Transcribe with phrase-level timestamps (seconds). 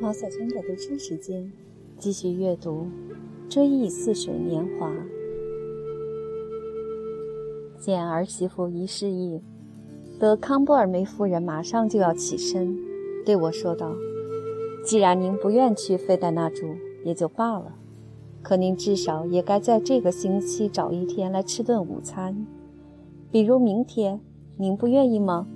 [0.00, 1.50] 毛小娟的读书时间，
[1.98, 2.86] 继续阅读
[3.52, 4.90] 《追忆似水年华》。
[7.78, 9.40] 见儿媳妇一示意，
[10.20, 12.76] 德康布尔梅夫人马上就要起身，
[13.24, 13.94] 对我说道
[14.84, 17.74] ：“既然您不愿去费戴那住，也就罢了。
[18.42, 22.46] 可您至少也该在这个星期找一天来吃顿午餐，
[23.32, 24.20] 比如明天，
[24.58, 25.46] 您不愿意吗？”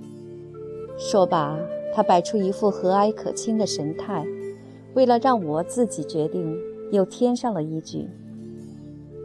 [0.97, 1.59] 说罢，
[1.93, 4.25] 他摆出一副和蔼可亲的神态，
[4.95, 6.57] 为了让我自己决定，
[6.91, 8.07] 又添上了一句。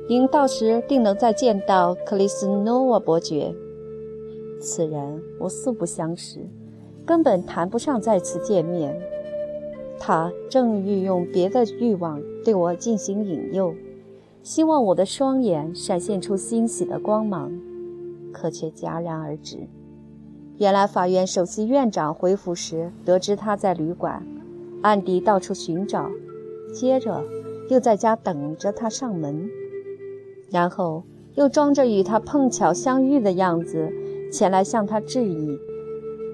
[0.06, 3.54] 您到时定能再见到克里斯诺瓦伯爵。
[4.60, 6.38] 此人我素不相识，
[7.06, 8.94] 根本谈不上再次见面。
[9.98, 13.74] 他正欲用别的欲望对我进行引诱，
[14.42, 17.50] 希望我的双眼闪现出欣喜的光芒，
[18.32, 19.68] 可却戛然而止。
[20.58, 24.24] 原来法院首席院长回府时得知他在旅馆，
[24.82, 26.10] 暗地到处寻找，
[26.72, 27.22] 接着
[27.68, 29.48] 又在家等着他上门。
[30.50, 31.02] 然后
[31.34, 33.90] 又装着与他碰巧相遇的样子
[34.30, 35.58] 前来向他致意。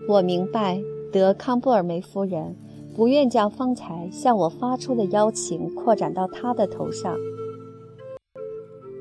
[0.09, 2.57] 我明白德康布尔梅夫人
[2.97, 7.17] 不愿将方才向我发出的邀请扩展到他的头上。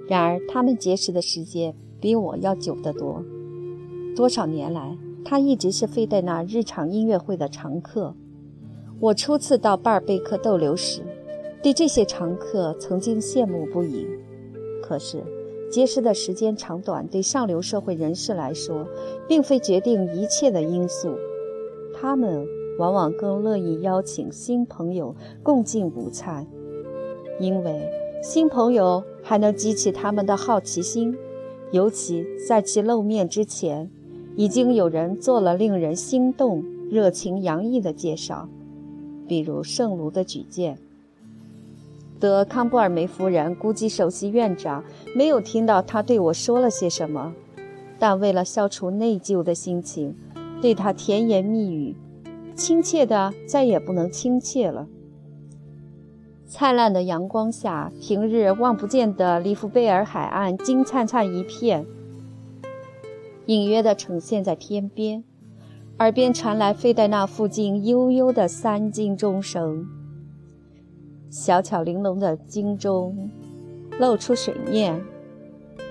[0.07, 1.75] 然而他们结识的时间
[2.07, 3.21] 比我要久得多。
[4.15, 8.15] 多少年来，他一直是费戴纳日常音乐会的常客。
[9.01, 11.01] 我初次到巴尔贝克逗留时，
[11.61, 14.07] 对这些常客曾经羡慕不已。
[14.81, 15.21] 可是，
[15.69, 18.87] 结识的时间长短对上流社会人士来说，
[19.27, 21.09] 并非决定一切的因素。
[21.93, 22.47] 他们
[22.79, 25.13] 往往更乐意邀请新朋友
[25.43, 26.47] 共进午餐，
[27.37, 27.91] 因为
[28.23, 31.13] 新朋友还能激起他们的好奇心，
[31.71, 33.89] 尤其在其露面之前，
[34.35, 38.47] 已经有人做了令人心动、热情洋溢的介绍，
[39.27, 40.77] 比如圣卢的举荐。
[42.19, 44.83] 德康布尔梅夫人估计首席院长
[45.15, 47.33] 没有听到他对我说了些什么，
[47.99, 50.15] 但为了消除内疚的心情，
[50.61, 51.95] 对他甜言蜜语，
[52.55, 54.87] 亲切的再也不能亲切了。
[56.49, 61.85] 灿烂的阳光下，平日望不见的利弗贝尔海岸金灿灿一片，
[63.47, 65.25] 隐约地呈现在天边，
[65.99, 69.85] 耳边传来费戴纳附近悠悠的三金钟声。
[71.29, 73.29] 小巧玲珑的金钟
[73.99, 75.03] 露出水面，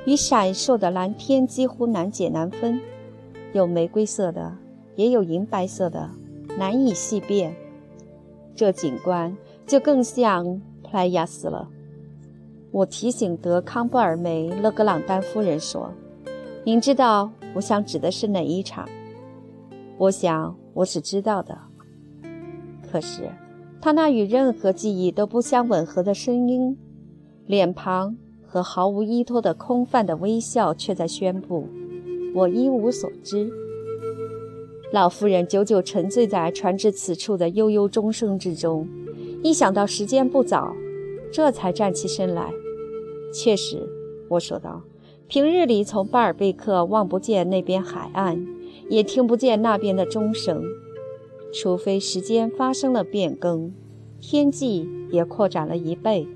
[0.06, 2.81] 与闪烁的蓝天几乎难解难分，
[3.53, 4.56] 有玫瑰色的，
[4.95, 6.09] 也有银白色的，
[6.59, 7.55] 难以细辨。
[8.55, 10.44] 这景观就更像
[10.82, 11.69] 普莱亚斯了。
[12.71, 15.91] 我提醒德康布尔梅勒格朗丹夫人说
[16.65, 18.88] ：“您知道我想指的是哪一场？”
[19.99, 21.59] 我想我是知道的，
[22.91, 23.31] 可是。
[23.78, 26.77] 他那与任何记忆都不相吻合的声音、
[27.47, 31.69] 脸庞和毫无依托的空泛的微笑，却在宣布
[32.34, 33.48] ：“我一无所知。”
[34.93, 38.88] 老夫人久久沉醉在传至此处的悠悠钟声之中，
[39.47, 40.75] 一想到时间不早，
[41.31, 42.51] 这才站起身来。
[43.33, 43.89] 确实，
[44.29, 44.83] 我说道
[45.29, 48.45] ：“平日里从巴尔贝克望不见那边海岸，
[48.89, 50.65] 也听不见那边的钟声。”
[51.55, 53.73] 除非时间发生了变更，
[54.21, 56.27] 天际也扩展了一倍，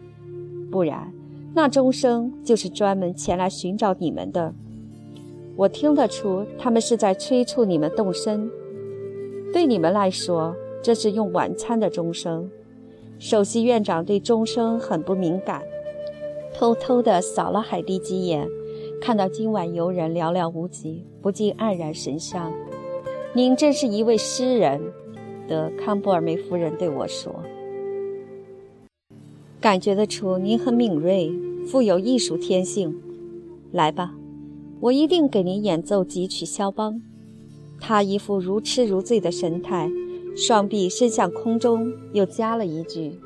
[0.70, 1.12] 不然
[1.52, 4.54] 那钟声就是专门前来寻找你们的。
[5.56, 8.48] 我听得出，他们是在催促你们动身。
[9.52, 12.48] 对你们来说，这是用晚餐的钟声。
[13.20, 15.62] 首席院长对钟声很不敏感，
[16.54, 18.48] 偷偷地扫了海蒂几眼，
[18.98, 22.50] 看到今晚游人寥寥无几，不禁黯然神伤。
[23.34, 24.80] 您真是一位诗人。
[25.46, 27.34] 德康布尔梅夫人对我说
[29.60, 31.30] ：“感觉得出您很敏锐，
[31.66, 32.98] 富有艺术天性。
[33.70, 34.14] 来吧，
[34.80, 37.02] 我一定给您演奏几曲肖邦。”
[37.78, 39.90] 他一副如痴如醉的神态，
[40.36, 43.20] 双臂伸向空中，又加了一句，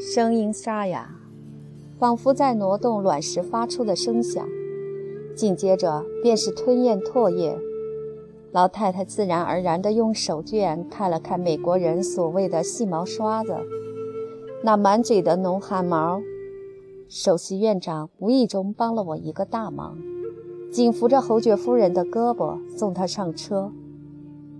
[0.00, 1.14] 声音沙哑，
[1.98, 4.46] 仿佛在挪动卵石发出的声响。
[5.34, 7.56] 紧接着便是吞咽唾液。
[8.50, 13.54] 老太太自然而然地用手绢看了看美国人所谓的细毛刷子，
[14.64, 16.20] 那满嘴的浓汗毛。
[17.08, 19.96] 首席院长无意中帮了我一个大忙，
[20.72, 23.70] 紧扶着侯爵夫人的胳膊送她上车。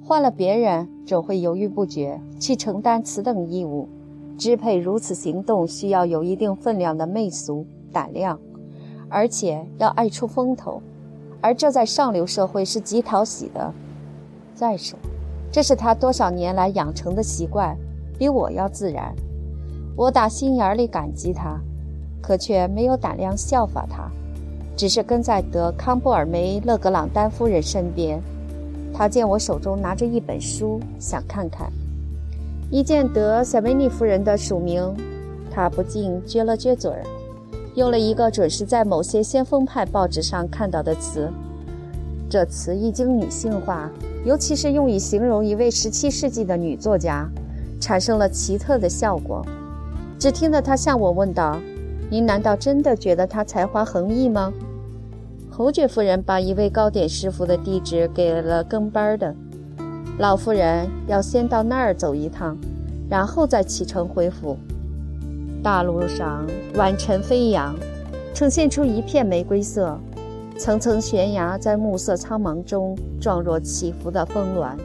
[0.08, 3.86] 换了别人，总会犹豫不决去承担此等义务。
[4.38, 8.40] 支配如此行动，需要有一定分量的媚俗胆量，
[9.10, 10.80] 而且要爱出风头。
[11.42, 13.70] 而这在上流社会是极讨喜的。
[14.54, 14.98] 再说，
[15.52, 17.76] 这是他多少年来养成的习惯，
[18.18, 19.14] 比我要自然。
[19.94, 21.60] 我打心眼里感激他，
[22.22, 24.10] 可却没有胆量效法他，
[24.74, 28.18] 只是跟在德康布尔梅勒格朗丹夫人身边。
[28.98, 31.70] 他见我手中拿着一本书，想看看。
[32.68, 34.92] 一见得塞维尼夫人的署名，
[35.52, 37.04] 他不禁撅了撅嘴儿，
[37.76, 41.30] 用了一个准是在某些先锋派报纸上看到的词。
[42.28, 43.88] 这词一经女性化，
[44.24, 47.30] 尤其是用以形容一位17世纪的女作家，
[47.80, 49.46] 产生了奇特的效果。
[50.18, 51.56] 只听得他向我问道
[52.10, 54.52] ：“您难道真的觉得她才华横溢吗？”
[55.58, 59.34] 侯爵夫人把一位糕点师傅的地址给了跟班的
[60.16, 62.56] 老夫人，要先到那儿走一趟，
[63.10, 64.56] 然后再启程回府。
[65.60, 67.74] 大路上晚尘飞扬，
[68.32, 69.98] 呈现出一片玫瑰色，
[70.56, 74.76] 层层悬崖在暮色苍茫中状若起伏的峰峦。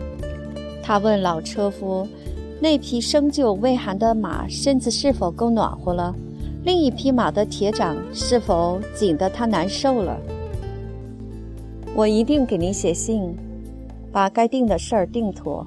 [0.82, 2.08] 他问老车夫
[2.60, 6.16] ：“那匹生就未寒的马身子是否够暖和了？
[6.64, 10.18] 另一匹马的铁掌是否紧得他难受了？”
[11.96, 13.36] 我一定给您写信，
[14.12, 15.64] 把该定的事儿定妥。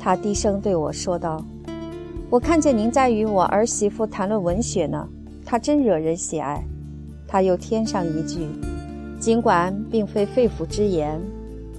[0.00, 1.44] 他低声对我说道
[2.28, 5.08] ：“我看见您在与我儿媳妇谈论文学呢，
[5.44, 6.64] 她真惹人喜爱。”
[7.28, 8.48] 他又添上一句
[9.20, 11.20] ：“尽管并非肺腑之言，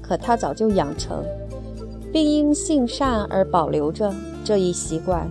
[0.02, 1.22] 可他早就养成，
[2.14, 4.14] 并因性善而保留着
[4.46, 5.30] 这一习惯，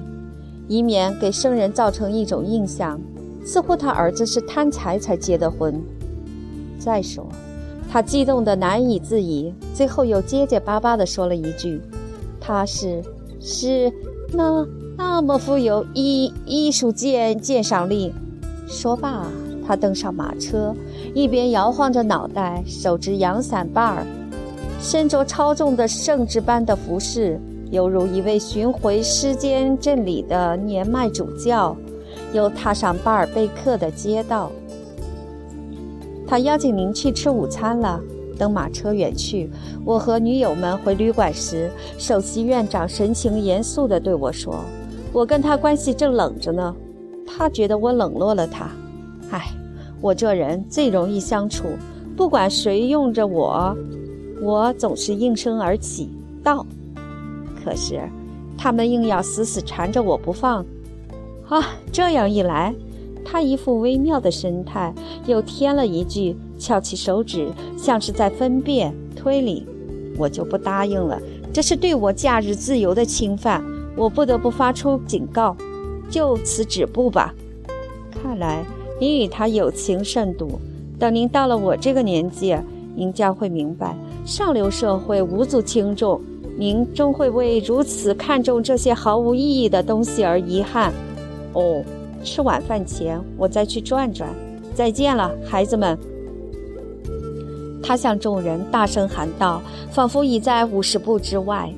[0.69, 3.00] 以免给生人造成一种印象，
[3.43, 5.82] 似乎他儿子是贪财才结的婚。
[6.79, 7.26] 再说。”
[7.94, 11.81] 他激动得难以自已，最后又结结巴巴地说了一句
[12.43, 13.00] ：“他是，
[13.41, 13.93] 是
[14.32, 18.12] 那那么富有艺艺术鉴鉴赏力。”
[18.67, 19.29] 说罢，
[19.64, 20.75] 他登上马车，
[21.14, 24.05] 一边摇晃着脑袋，手执阳伞把儿，
[24.81, 27.38] 身着超重的圣旨般的服饰，
[27.70, 31.76] 犹如一位巡回世间镇里的年迈主教，
[32.32, 34.50] 又踏上巴尔贝克的街道。
[36.26, 38.00] 他邀请您去吃午餐了。
[38.37, 39.49] 等马车远去，
[39.85, 44.65] 我和女友们回旅馆时，首席院长神情严肃地对我说
[45.15, 46.75] ：“我跟他关系正冷着呢，
[47.25, 48.69] 他觉得我冷落了他。
[49.31, 49.53] 唉，
[50.00, 51.69] 我这人最容易相处，
[52.17, 53.76] 不管谁用着我，
[54.43, 56.11] 我总是应声而起
[56.43, 56.67] 到。
[57.65, 58.00] 可是，
[58.59, 60.67] 他们硬要死死缠着我不放。
[61.49, 61.62] 啊，
[61.93, 62.75] 这样一来。”
[63.25, 64.94] 他一副微妙的神态，
[65.26, 69.67] 又添了一句，翘起手指，像是在分辨推理。
[70.17, 71.21] 我就不答应了，
[71.53, 73.65] 这是对我假日自由的侵犯，
[73.97, 75.56] 我不得不发出警告，
[76.09, 77.35] 就此止步吧。
[78.11, 78.65] 看来
[79.00, 80.61] 您与他有情甚笃。
[80.97, 82.56] 等您到了我这个年纪，
[82.94, 86.21] 您将会明白，上流社会无足轻重，
[86.56, 90.93] 您终会为如此看重这些毫无意义的东西而遗憾。
[91.53, 91.82] 哦。
[92.25, 94.29] 吃晚饭前，我再去转转。
[94.75, 95.97] 再见了，孩子们。
[97.81, 99.61] 他向众人大声喊道，
[99.93, 101.71] 仿佛已在五十步之外。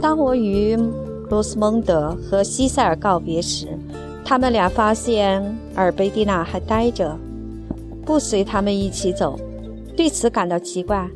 [0.00, 0.76] 当我与
[1.28, 3.68] 罗斯蒙德和西塞尔告别时，
[4.24, 5.40] 他们俩发现
[5.74, 7.16] 阿尔贝蒂娜还呆着，
[8.04, 9.38] 不随他们一起走，
[9.96, 11.08] 对此感到奇怪。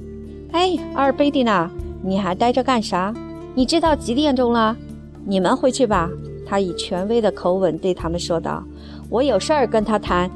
[0.52, 1.69] 哎，阿尔贝蒂娜，
[2.02, 3.12] 你还呆着干啥？
[3.55, 4.76] 你知道几点钟了？
[5.25, 6.09] 你们回去吧。
[6.47, 8.62] 他以权威的口吻对他们说道
[9.11, 10.31] ：“我有事儿跟他谈。”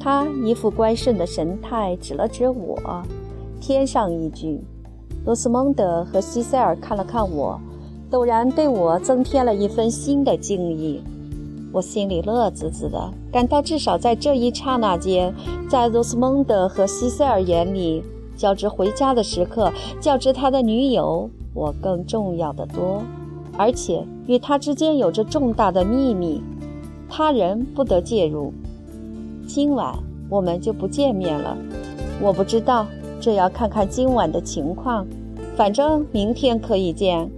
[0.00, 2.76] 他一副乖顺的神态，指了指我，
[3.60, 4.60] 添上一句
[5.24, 7.60] ：“罗斯蒙德和西塞尔看了看我，
[8.10, 11.02] 陡然对我增添了一分新的敬意。”
[11.72, 15.32] 我心里乐滋滋的，感到至少在这一刹那间，
[15.68, 18.02] 在罗斯蒙德和西塞尔眼里，
[18.36, 23.02] 较之回家的时刻，较之他的女友，我更重要的多。
[23.60, 26.40] 而且与他之间有着重大的秘密，
[27.10, 28.54] 他人不得介入。
[29.46, 29.94] 今晚
[30.30, 31.54] 我们就不见面了。
[32.22, 32.86] 我不知道，
[33.20, 35.06] 这要看看今晚的情况。
[35.56, 37.30] 反正明天可以见。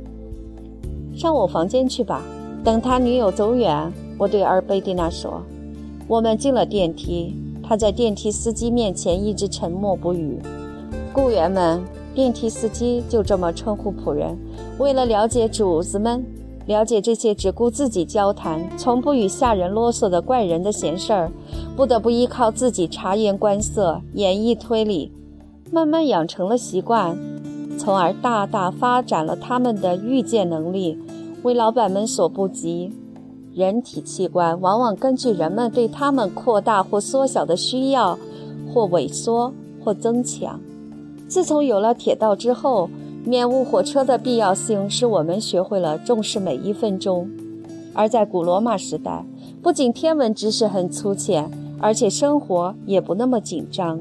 [1.12, 2.22] 上我房间去吧。
[2.62, 5.42] 等他女友走远，我对阿尔贝蒂娜说
[6.06, 10.38] ：“我们进了电梯。”他在电梯司机面前一直沉默不语。
[11.12, 11.82] 雇员们。
[12.14, 14.36] 电梯司机就这么称呼仆人。
[14.82, 16.26] 为了了解主子们，
[16.66, 21.30] 了解这些只顾自己交谈、从不与下人啰嗦的怪人的闲事儿，
[21.76, 25.12] 不得不依靠自己察言观色、演绎推理，
[25.70, 27.16] 慢慢养成了习惯，
[27.78, 30.98] 从而大大发展了他们的预见能力，
[31.44, 32.92] 为老板们所不及。
[33.54, 38.18] 人体器官往往根据人们对他们扩大或缩小的需要，
[38.74, 39.52] 或萎缩。
[39.84, 40.60] 或增强。
[41.26, 42.88] 自从有了铁道之后，
[43.24, 47.30] 免误火车的必要性使我们学会了重视每一分钟。
[47.94, 49.24] 而在古罗马时代，
[49.62, 51.48] 不仅天文知识很粗浅，
[51.78, 54.00] 而且生活也不那么紧张。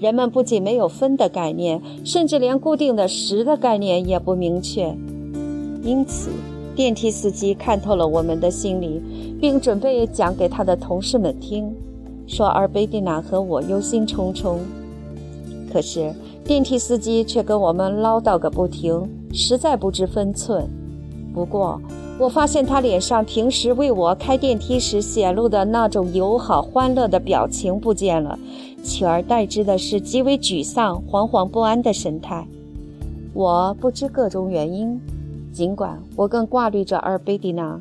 [0.00, 4.96] 人们不仅没有分的概念，甚至连固定的时的概念也不明确。
[5.82, 6.30] 因此，
[6.74, 9.00] 电梯司机看透了我们的心理，
[9.40, 11.70] 并准备讲给他的同事们听，
[12.26, 14.56] 说阿尔贝蒂娜和我忧心忡忡。
[15.70, 16.12] 可是，
[16.44, 20.68] 电梯司机却跟我们唠叨个不停，实在不知分寸。
[21.32, 21.80] 不过，
[22.18, 28.36] 我发现他脸上平时为我开电梯时显露的那种友好欢乐的表情不见了，
[28.82, 32.46] 取而代之的是极为沮丧、惶惶不安的神态。
[33.32, 35.00] 我不知各种原因，
[35.52, 37.80] 尽管我更挂虑着阿尔贝蒂娜，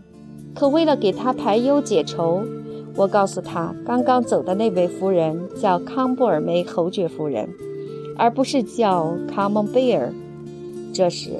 [0.53, 2.43] 可为了给他排忧解愁，
[2.95, 7.49] 我告诉他，刚刚走的那位夫人叫康布尔梅侯爵夫人，
[8.19, 10.13] 而不是叫卡蒙贝尔。
[10.93, 11.31] 这时。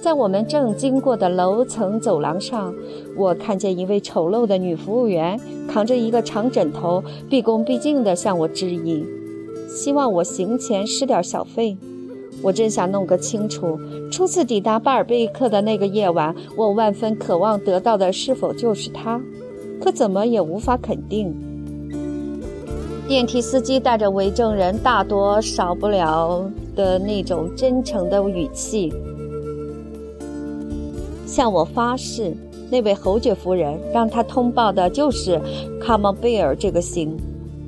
[0.00, 2.72] 在我们正经过的楼层走廊上，
[3.16, 9.04] 我看见一位丑陋的女服务员扛着一个长枕头，毕恭毕敬地向我致意，
[9.68, 11.76] 希望我行前施点小费。
[12.42, 13.76] 我真想弄个清楚，
[14.08, 19.20] 初次抵达巴尔贝克的那个夜晚，我万分渴望得到的是否就是他，
[19.80, 21.34] 可怎么也无法肯定。
[23.08, 26.46] 电梯司机带着为证人大多少不了
[26.76, 28.92] 的那种真诚的语气。
[31.26, 32.36] 向我发誓，
[32.70, 35.40] 那位侯爵夫人让他通报的就是
[35.80, 37.16] 卡蒙贝尔这个姓，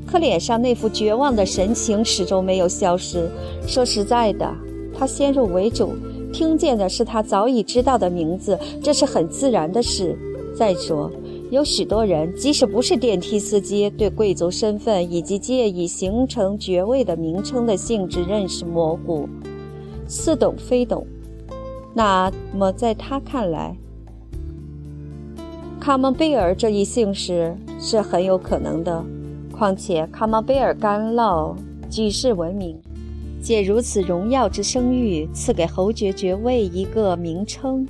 [0.06, 3.26] 可脸上那副绝望的神情始终没有消失。
[3.66, 4.47] 说实在的，
[4.94, 5.94] 他先入为主，
[6.35, 10.14] 听见的是他早已知道的名字，这是很自然的事。
[10.54, 11.11] 再说，
[11.50, 19.28] 有许多人即使不是电梯司机，对贵族身份以及借以形成爵位的名称的性质认识模糊，
[20.07, 21.04] 似懂非懂。
[21.92, 23.76] 那么，在他看来，
[25.80, 29.04] 卡蒙贝尔这一姓氏是很有可能的。
[29.50, 31.57] 况且，卡蒙贝尔干酪
[31.90, 32.78] 举世闻名，
[33.42, 37.85] 借如此荣耀之声誉，赐给侯爵爵位一个名称，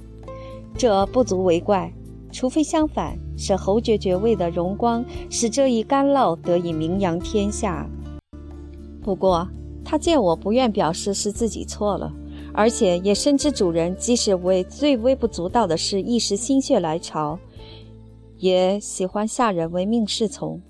[0.79, 1.93] 这不足为怪。
[2.33, 7.88] 除非相反，是侯爵爵位的荣光使这一干酪得以名扬天下。
[9.02, 9.49] 不过，
[9.85, 12.12] 他见我不愿表示，是自己错了。
[12.52, 17.38] 而且也深知主人即使为最微不足道的事一时心血来潮，
[18.38, 20.61] 也喜欢下人唯命是从；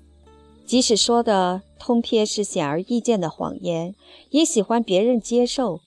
[0.63, 3.95] 即使说的通篇是显而易见的谎言，
[4.29, 5.81] 也喜欢别人接受。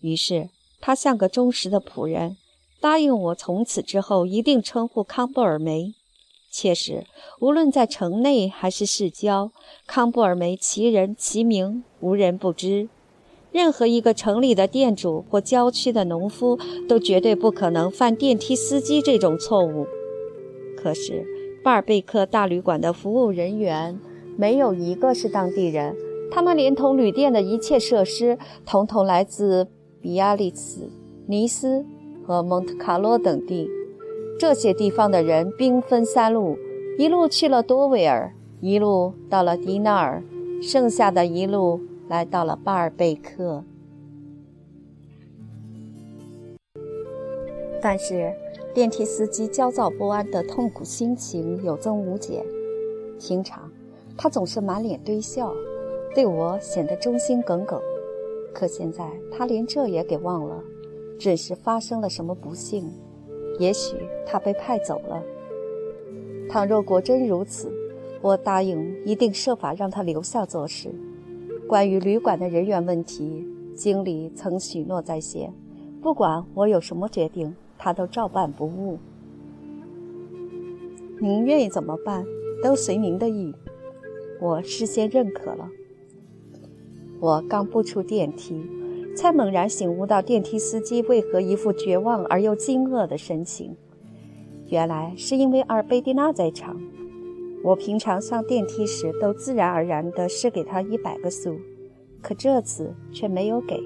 [0.00, 0.48] 于是
[0.80, 2.36] 他像个忠实的仆人，
[2.80, 5.92] 答应我从此之后一定称呼康布尔梅。
[6.58, 7.04] 切实，
[7.38, 9.50] 无论在城内还是市郊，
[9.86, 12.88] 康布尔梅其人其名无人不知。
[13.52, 16.58] 任何一个城里的店主或郊区的农夫
[16.88, 19.86] 都绝对不可能犯电梯司机这种错误。
[20.78, 21.26] 可是，
[21.62, 24.00] 巴尔贝克大旅馆的服务人员
[24.38, 25.94] 没有一个是当地人，
[26.30, 29.68] 他们连同旅店的一切设施，统统来自
[30.00, 30.90] 比亚利茨、
[31.26, 31.84] 尼斯
[32.26, 33.68] 和蒙特卡洛等地。
[34.38, 36.58] 这些地方的人兵分三路：
[36.98, 40.22] 一路去了多维尔，一路到了迪纳尔，
[40.62, 41.80] 剩下的一路。
[42.08, 43.64] 来到了巴尔贝克，
[47.82, 48.32] 但是
[48.72, 52.46] 电梯司机焦躁不安的痛苦心情有增无减。
[53.18, 53.68] 平常
[54.16, 55.52] 他总是满脸堆笑，
[56.14, 57.80] 对我显得忠心耿耿，
[58.54, 60.62] 可现在他连这也给忘了。
[61.18, 62.88] 准是发生了什么不幸？
[63.58, 63.96] 也许
[64.26, 65.22] 他被派走了。
[66.48, 67.70] 倘若果真如此，
[68.22, 70.90] 我答应一定设法让他留下做事。
[71.68, 75.52] 关于旅馆的人员问题，经理曾许诺在先，
[76.00, 78.98] 不管我有什么决定，他都照办不误。
[81.20, 82.24] 您愿意怎么办，
[82.62, 83.54] 都随您的意。
[84.40, 85.68] 我事先认可了。
[87.18, 88.62] 我刚步出电梯，
[89.16, 93.74] 才猛然醒悟到电梯司机为何一副绝望而又惊愕的神情。
[94.68, 96.80] 原来是因为阿尔贝蒂娜在场。
[97.64, 101.56] 我平常上电梯时都自然而然地施给他一百个苏，
[102.22, 103.82] 可这次却没有给。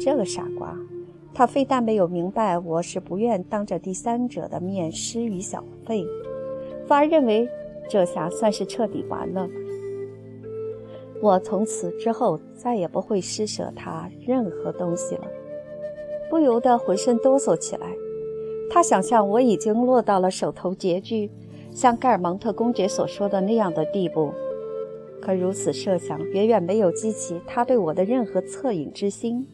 [0.00, 0.78] 这个傻瓜，
[1.34, 6.06] 他非但没有明白我是不愿当着第三者的面施予小费，
[6.86, 7.48] 反而认为
[7.88, 9.48] 这下算是彻底完了。
[11.20, 15.24] 我从此之后再也不会施舍他任何东西了，
[16.30, 17.88] 不由得浑身哆嗦起来。
[18.70, 21.30] 他想象我已经落到了手头拮据。
[21.70, 24.32] 像盖尔蒙特公爵所说的那样的地步，
[25.20, 29.46] 可如此设想远远没有激起他对我的任何恻隐之心，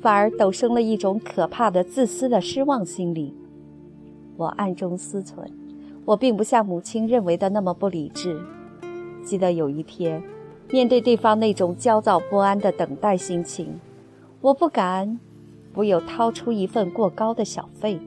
[0.00, 3.36] 反而陡生了一种可怕的自私的失望心理。
[4.38, 5.44] 我暗中思忖，
[6.06, 8.40] 我并不像母亲认为的那么不理智。
[9.22, 10.22] 记得有一天，
[10.72, 13.78] 面对对方那种焦躁不安的等待心情，
[14.40, 15.20] 我不敢
[15.72, 18.00] 不有掏出一份过高的小费。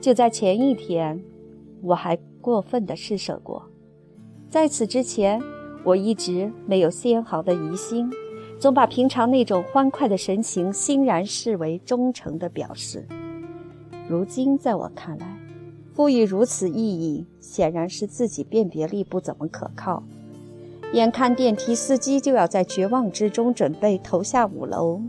[0.00, 1.22] 就在前一天，
[1.82, 3.62] 我还过分的施舍过。
[4.48, 5.40] 在此之前。
[5.82, 8.10] 我一直没有丝毫的疑心，
[8.58, 13.06] 总把平常那种欢快的神情欣然视为忠诚的表示。
[14.06, 15.38] 如今在我看来，
[15.94, 20.02] 赋予如此意义，显然是自己辨别力不怎么可靠。
[20.92, 25.00] 眼看电梯司机就要在绝望之中准备投下五楼，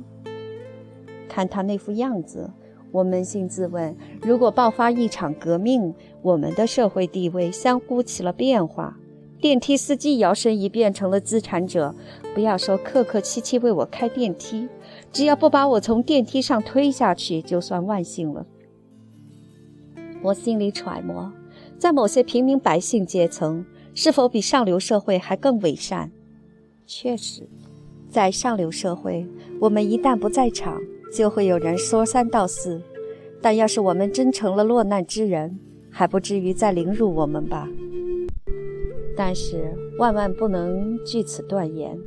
[1.28, 2.52] 看他那副样子，
[2.92, 8.98] 我扪心自问：如果爆发一场革命，我们的社会地位相互起了变化。
[9.40, 11.96] 电梯司机摇身一变成了资产者，
[12.36, 14.70] 不要说客客气气为我开电梯，
[15.12, 18.46] 只要不把我从电梯上推下去，就算万幸了。
[20.22, 21.34] 我心里揣摩，
[21.80, 26.12] 在某些平民百姓阶层，是否比上流社会还更伪善？
[26.86, 27.48] 确实，
[28.10, 29.26] 在上流社会，
[29.60, 30.82] 我们一旦不在场，
[31.14, 32.80] 就会有人说三道四；
[33.42, 37.68] 但要是我们真成了落难之人，还不至于再凌辱我们吧。
[39.16, 41.98] 但是万万不能据此断言，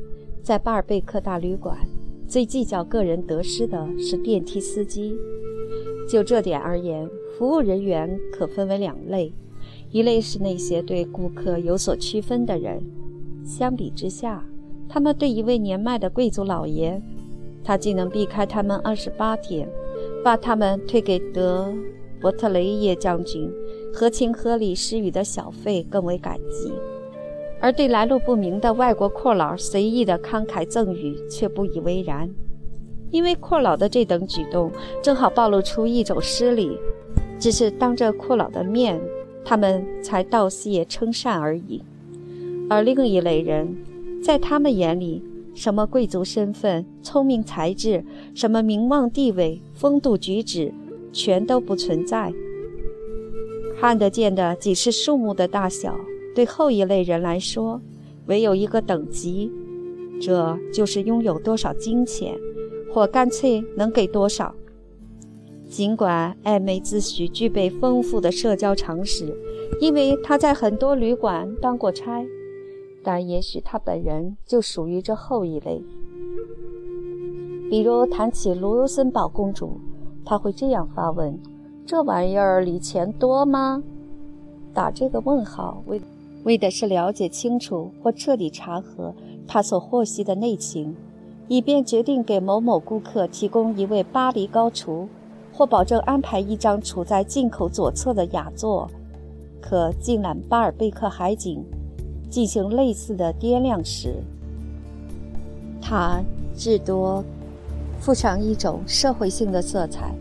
[0.42, 1.76] 在巴尔贝克大旅馆，
[2.26, 5.16] 最计较个人得失的是电梯司机。
[6.08, 9.32] 就这点而言，服务人员可分为两类：
[9.94, 12.82] 一类是那些对顾客有所区分的人，
[13.44, 14.44] 相比之下，
[14.88, 17.00] 他们对一位年迈的贵族老爷，
[17.62, 19.68] 他既能避开他们二十八天，
[20.24, 21.72] 把他们退给德
[22.20, 23.48] 伯特雷耶将军
[23.92, 26.72] 合情合理施予的小费更为感激。
[27.60, 32.28] 而对来路不明的外国阔佬随意的慷慨赠予却不以为然，
[33.12, 36.76] 因为阔佬的这等举动正好暴露出一种失礼，
[37.38, 39.00] 只是当着阔佬的面，
[39.44, 41.82] 他们才道谢称善而已。
[42.70, 43.76] 而另一类人，
[44.22, 45.22] 在他们眼里，
[45.54, 48.02] 什么贵族身份、聪明才智、
[48.34, 50.72] 什么名望地位、风度举止，
[51.12, 52.32] 全都不存在，
[53.78, 55.94] 看得见的仅是数目的大小。
[56.34, 57.80] 对后一类人来说，
[58.26, 59.52] 唯有一个等级，
[60.20, 62.34] 这就是拥有多少金钱，
[62.92, 64.54] 或干脆能给多少。
[65.74, 69.36] 尽管艾梅自诩具备丰富的社交常识，
[69.80, 72.24] 因为他在很多旅馆当过差，
[73.02, 75.82] 但也许他本人就属于这后一类。
[77.68, 79.80] 比如谈起卢森堡公主，
[80.24, 81.36] 他会这样发问
[81.84, 83.82] ：“这玩意儿里钱多吗？”
[84.72, 86.00] 打这个问号为。
[86.44, 89.14] 为的是了解清楚或彻底查核
[89.48, 90.94] 他所获悉的内情，
[91.48, 95.08] 以便决定给某某顾客提供一位巴黎高厨，
[95.56, 98.90] 或保证安排一张处在进口左侧的雅座，
[99.60, 101.64] 可尽览巴尔贝克海景，
[102.28, 104.16] 进行类似的掂量时，
[105.80, 106.20] 他
[106.56, 107.22] 至多
[108.00, 110.12] 附上一种社会性的色彩，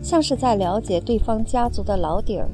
[0.00, 2.48] 像是在了解对方家族的老底儿。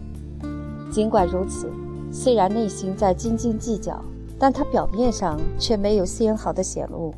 [0.91, 1.71] 尽管如此。
[2.15, 3.99] 虽然内心在斤斤计较，
[4.39, 7.15] 但他表面上却没有丝毫的显露，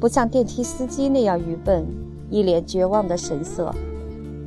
[0.00, 1.84] 不像电梯司机那样愚笨，
[2.30, 3.70] 一脸绝望的神色。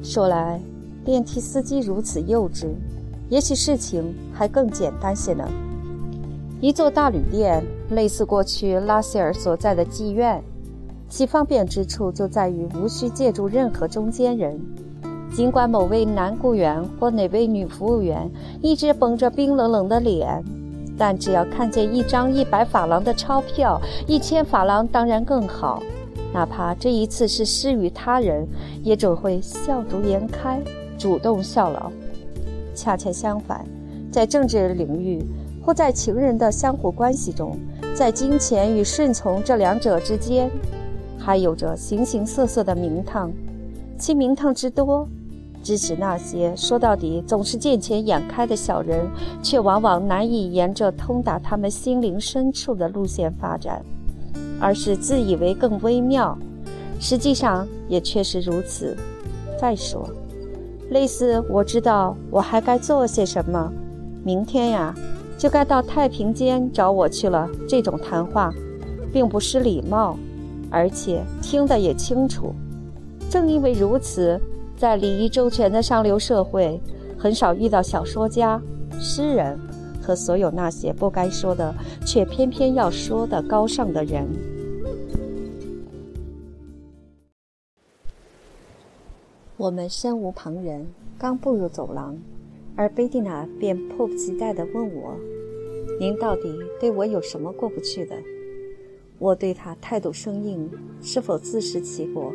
[0.06, 0.62] 说来，
[1.04, 2.68] 电梯司机如此幼稚，
[3.28, 5.44] 也许事情还更简单些呢。
[6.62, 10.44] 一座大旅店，类似过去拉塞尔所在的妓院，
[11.10, 14.62] 其方便之处就在于无需借助任何中间人。
[15.34, 18.30] 尽管某位男雇员或哪位女服务员
[18.62, 20.44] 一直绷着冰冷冷的脸，
[20.96, 25.82] 但只要看见一张一百法郎的钞票，一千法郎当然更好。
[26.36, 28.46] 哪怕这一次是施于他人，
[28.84, 30.62] 也总会笑逐颜开，
[30.98, 31.90] 主动效劳。
[32.74, 33.66] 恰恰相反，
[34.12, 35.24] 在政治领域
[35.64, 37.58] 或在情人的相互关系中，
[37.96, 40.52] 在金钱与顺从这两者之间，
[41.18, 43.32] 还有着形形色色的名堂，
[43.98, 45.08] 其名堂之多。
[45.64, 49.08] 支持那些说到底总是见钱眼开的小人，
[49.42, 53.82] 却往往难以沿着通达他们心灵深处的路线发展，
[54.60, 56.38] 而是自以为更微妙，
[57.00, 58.96] 实际上也确实如此。
[59.60, 60.10] 再说，
[60.90, 63.72] 类似“我知道我还该做些什么，
[64.24, 64.94] 明天呀
[65.38, 68.54] 就该到太平间找我去了”这种谈话，
[69.12, 70.18] 并不失礼貌，
[70.70, 72.54] 而且听得也清楚。
[73.30, 74.40] 正因为如此。
[74.78, 76.78] 在礼仪周全的上流社会，
[77.18, 78.62] 很少遇到小说家、
[79.00, 79.58] 诗人
[80.06, 81.74] 和所有那些不该说的
[82.06, 84.28] 却偏偏要说的高尚的人。
[89.58, 90.86] 我们身无旁人，
[91.18, 92.16] 刚步入走廊，
[92.76, 95.16] 而贝蒂娜便迫不及待地问我
[96.00, 98.16] ：“您到底对我有什么过不去的？”
[99.18, 100.70] 我对他态度生硬，
[101.02, 102.32] 是否自食其果，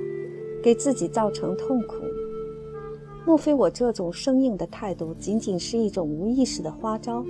[0.62, 1.96] 给自己造成痛苦？
[3.26, 7.22] 莫非我这种生硬的态度仅仅是一种无意识的花招，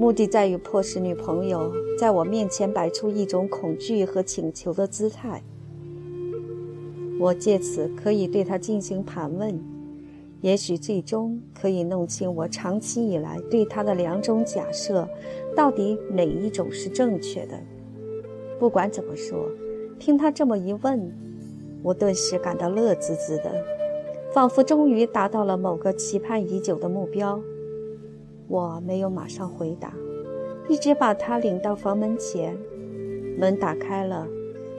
[0.00, 5.42] 目的在于迫使女朋友在我面前摆出一种恐惧和请求的姿态？
[7.18, 9.62] 我借此可以对他进行盘问，
[10.40, 15.06] 也许最终可以弄清我长期以来对他的两种假设，
[15.54, 17.60] 到底哪一种是正确的。
[18.58, 19.50] 不管怎么说，
[19.98, 21.12] 听他这么一问，
[21.82, 23.52] 我顿时感到乐滋滋的，
[24.32, 27.38] 仿佛终于达到了某个期盼已久的目标。
[28.50, 29.94] 我没有马上回答，
[30.68, 32.58] 一直把他领到房门前，
[33.38, 34.26] 门打开了，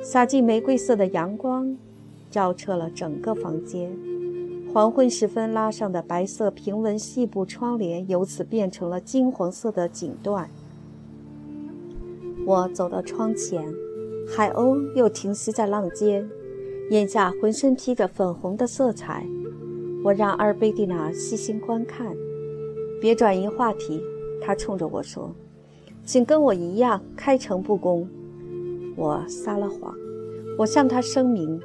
[0.04, 1.76] 洒进玫瑰色的阳光。
[2.30, 3.92] 照彻了整个房间，
[4.74, 10.46] 黄昏时分拉上的白色平纹细布窗帘由此变成了金黄色的锦缎。
[12.46, 13.66] 我走到窗前，
[14.28, 16.30] 海鸥又停息在浪尖，
[16.90, 19.26] 眼下浑身披着粉红的色彩。
[20.04, 22.16] 我让阿尔贝蒂娜细心观看，
[23.02, 24.02] 别转移话题。
[24.42, 25.34] 他冲着我说
[26.06, 28.08] ：“请跟我一样开诚布公。”
[28.96, 29.94] 我撒了谎，
[30.58, 31.60] 我向他声明。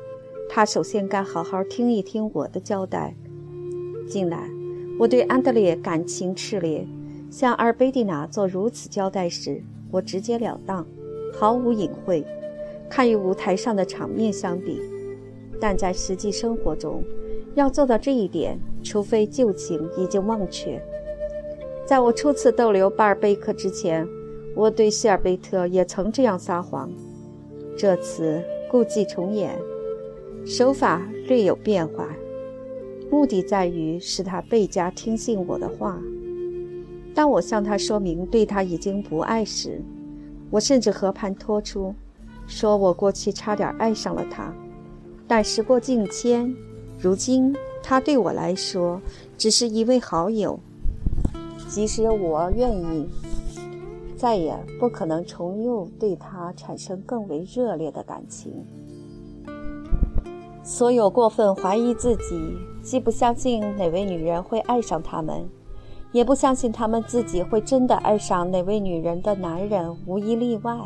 [0.48, 3.14] 他首先该好好听一听我的交代。
[4.08, 4.48] 近来，
[4.98, 6.86] 我对安德烈感情炽烈，
[7.30, 10.86] 向阿尔贝蒂娜做如此交代时，我直截了当，
[11.34, 12.24] 毫无隐晦。
[12.88, 14.80] 看与舞台上的场面相比，
[15.60, 17.02] 但在实际生活中，
[17.56, 20.80] 要做到这一点，除非旧情已经忘却。
[21.86, 24.04] 在我初次逗留巴尔贝克之前，
[24.56, 26.90] 我对希尔贝特也曾这样撒谎。
[27.78, 29.56] 这次故伎重演。
[30.44, 32.08] 手法略有变化，
[33.08, 35.96] 目的在于使他倍加听信我的话。
[37.14, 39.80] 当我向他说明对他已经不爱时，
[40.50, 41.94] 我甚至和盘托出，
[42.48, 44.52] 说我过去差点爱上了他，
[45.28, 46.52] 但时过境迁，
[47.00, 49.00] 如今他对我来说
[49.38, 50.58] 只是一位好友。
[51.68, 53.08] 即使我愿意，
[54.16, 58.64] 再也不可能重又对他产生更为热烈的感情。
[60.62, 65.48] 所有过分怀疑自己，既不相信哪位女人会爱上他们，
[66.12, 70.76] 也不相信他们自己会真的爱上哪位女人的男人，无一例外，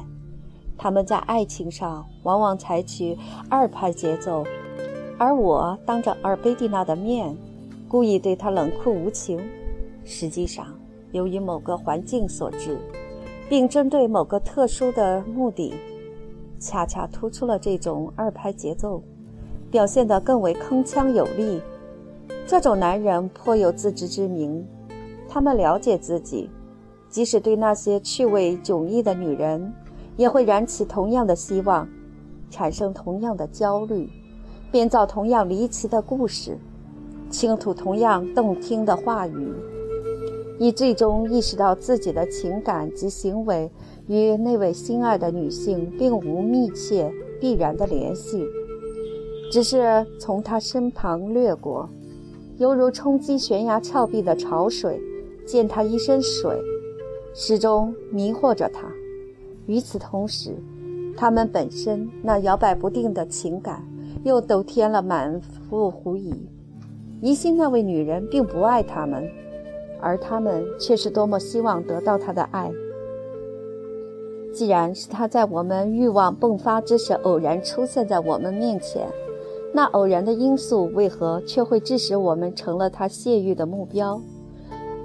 [0.77, 3.17] 他们在爱情上往往采取
[3.49, 4.45] 二拍节奏。
[5.19, 7.37] 而我当着尔贝蒂娜的面，
[7.89, 9.41] 故意对她冷酷无情，
[10.05, 10.67] 实际上
[11.13, 12.79] 由于某个环境所致，
[13.49, 15.75] 并针对某个特殊的目的，
[16.59, 19.03] 恰恰突出了这种二拍节奏。
[19.71, 21.63] 表现得更为铿锵有力。
[22.45, 24.67] 这种男人颇有自知之明，
[25.29, 26.51] 他们了解自己，
[27.09, 29.73] 即使对那些趣味迥异的女人，
[30.17, 31.89] 也会燃起同样的希望，
[32.51, 34.11] 产生同样的焦虑，
[34.73, 36.59] 编造同样离奇的故事，
[37.31, 39.53] 倾吐同样动听的话语，
[40.61, 43.71] 以最终意识到自己的情感及行为
[44.09, 48.45] 与那位心爱的女性并无密切必然的联系。
[49.51, 51.89] 只是从他身旁掠过，
[52.59, 55.01] 犹如冲击悬崖峭壁的潮水，
[55.47, 56.61] 溅他一身水，
[57.35, 58.87] 始终迷惑着他。
[59.65, 60.55] 与此同时，
[61.17, 63.83] 他们本身那摇摆不定的情感，
[64.25, 66.35] 又都添了满腹狐疑，
[67.23, 69.27] 疑心那位女人并不爱他们，
[70.03, 72.71] 而他们却是多么希望得到他的爱。
[74.53, 79.07] 既然是他在我们欲望迸发之时偶然出现在我们面前。
[79.73, 84.21] 那偶然的因素为何却会致使我们成了他泄欲的目标？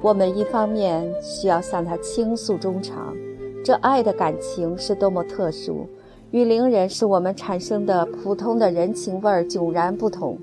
[0.01, 3.15] 我们一方面需要向他倾诉衷肠，
[3.63, 5.85] 这爱的感情是多么特殊，
[6.31, 10.35] 与灵人使我们产生的普通的人情味儿迥然不同。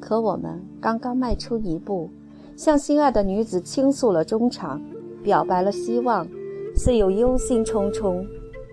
[0.00, 2.08] 可我们刚刚迈出一步，
[2.56, 4.80] 向心爱的女子倾诉了衷肠，
[5.22, 6.26] 表白了希望，
[6.74, 8.26] 似有忧心忡忡，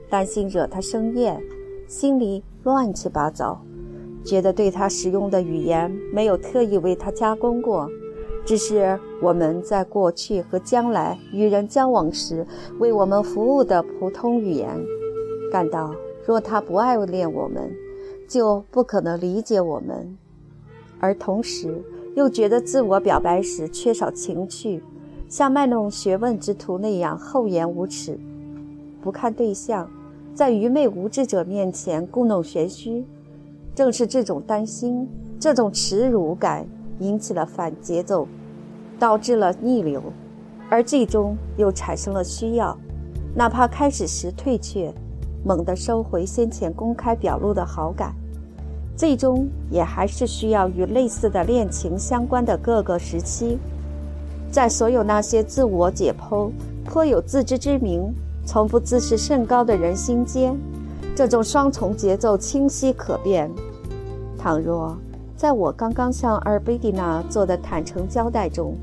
[0.10, 1.44] 担心惹她生厌，
[1.86, 3.62] 心里乱七八糟。
[4.24, 7.90] 觉得对他使用的语言没有特意为他加工过，
[8.46, 12.48] 只是我们在过去和将来与人交往时
[12.80, 14.70] 为我们服务的普通语言。
[15.52, 15.94] 感到
[16.26, 17.70] 若他不爱恋我们，
[18.30, 20.18] 就不可能理解我们，
[21.02, 21.84] 而同时
[22.16, 24.84] 又觉得自我表白时缺少情趣，
[25.28, 28.20] 像卖弄学问之徒那样厚颜无耻，
[29.02, 29.90] 不看对象，
[30.34, 33.04] 在愚昧无知者面前故弄玄虚。
[33.76, 36.68] 正是这种担心，这种耻辱感，
[37.00, 38.28] 引起了反节奏，
[39.00, 40.04] 导致了逆流，
[40.70, 42.78] 而最终又产生了需要，
[43.36, 44.94] 哪怕开始时退却，
[45.44, 48.14] 猛地收回先前公开表露的好感，
[48.96, 53.58] 最终也还是需要与类似的恋情相关的各个时期，
[54.52, 56.52] 在所有那些自我解剖、
[56.86, 58.14] 颇有自知之明、
[58.46, 60.56] 从不自视甚高的人心间。
[61.16, 63.50] 这种双重节奏清晰可辨。
[64.38, 64.98] 倘若
[65.36, 68.76] 在我刚刚向阿尔贝蒂娜做的坦诚交代中，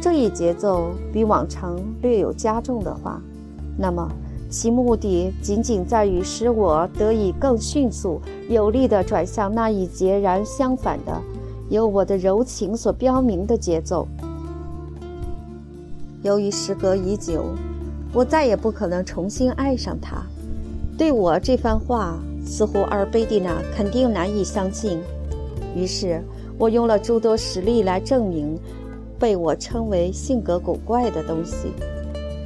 [0.00, 3.20] 这一节奏比往常略有加重的话，
[3.76, 4.08] 那么
[4.52, 11.20] 其目的仅仅在于使我得以更迅速、有力地转向那一截然相反的、
[11.70, 14.06] 由我的柔情所标明的节奏。
[16.22, 17.46] 由于时隔已久，
[18.12, 20.22] 我再也不可能重新爱上他。
[20.98, 25.00] 对我这番话，似乎阿尔贝蒂娜肯定难以相信。
[25.74, 26.22] 于是，
[26.58, 28.58] 我用了诸多实例来证明
[29.18, 31.68] 被我称为性格古怪的东西。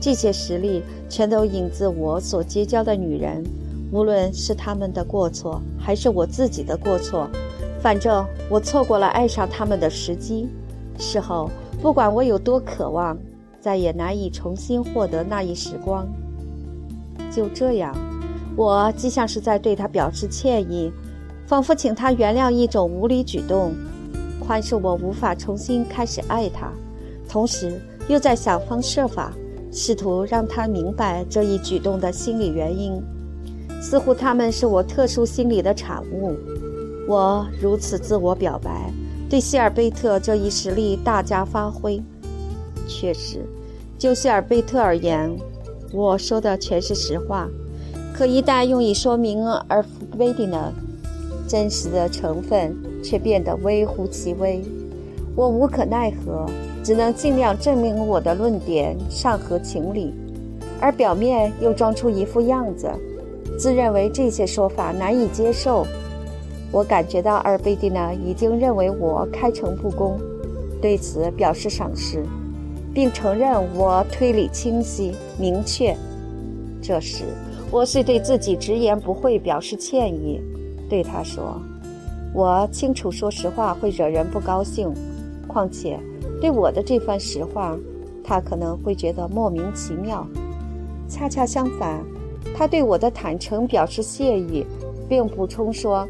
[0.06, 3.42] 这些实例全都引自我所结交的女人，
[3.90, 7.28] 无论是他们的过错，还是我自己的过错，
[7.80, 10.48] 反正我错过了爱上他们的时机。
[10.96, 11.50] 事后，
[11.82, 13.18] 不管我有多渴望，
[13.60, 16.06] 再也难以重新获得那一时光。
[17.28, 17.92] 就这样。
[18.54, 20.92] 我既像是在对他表示歉意，
[21.48, 23.74] 仿佛请他原谅一种无理举动，
[24.38, 26.70] 宽恕我无法重新开始爱他，
[27.28, 29.32] 同时又在想方设法
[29.76, 32.98] 试图让他明白这一举动的心理原因，
[33.78, 36.34] 似乎他们是我特殊心理的产物。
[37.06, 38.90] 我如此自我表白，
[39.28, 42.02] 对希尔贝特这一实力大加发挥。
[42.88, 43.44] 确实，
[43.98, 45.30] 就希尔贝特而言，
[45.92, 47.46] 我说的全是实话。
[48.14, 50.72] 可一旦用以说明而弗贝蒂娜
[51.46, 54.64] 真实的成分，却变得微乎其微。
[55.34, 56.46] 我无可奈何，
[56.86, 60.14] 只能尽量证明我的论点尚合情理，
[60.80, 62.88] 而表面又装出一副样子，
[63.58, 65.84] 自认为这些说法难以接受。
[66.70, 70.16] 我感觉到阿尔贝蒂娜已经认为我开诚布公，
[70.80, 72.24] 对此表示赏识，
[72.94, 75.92] 并承认我推理清晰明确。
[76.80, 77.24] 这时。
[77.72, 80.40] 我是对自己直言不讳表示歉意，
[80.88, 81.60] 对他说
[82.32, 84.94] ：“我清楚说实话会惹人不高兴，
[85.48, 85.98] 况且
[86.40, 87.76] 对我的这番实话，
[88.22, 90.26] 他可能会觉得莫名其妙。
[91.08, 92.04] 恰恰相反，
[92.54, 94.64] 他对我的坦诚表示谢意，
[95.08, 96.06] 并补充说，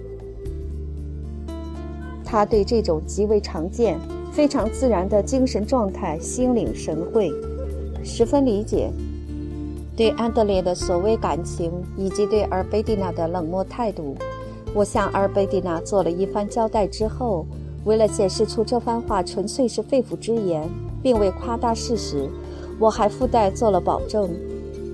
[2.25, 3.99] 他对这种极为常见、
[4.33, 7.31] 非常自然的精神状态心领神会，
[8.03, 8.91] 十分理解。”
[9.97, 14.15] 对安德烈的所谓感情，以及对阿尔贝蒂娜的冷漠态度，
[14.75, 17.47] 我向阿尔贝蒂娜做了一番交代之后，
[17.87, 20.68] 为了显示出这番话纯粹是肺腑之言，
[21.01, 22.29] 并未夸大事实，
[22.81, 24.29] 我还附带做了保证，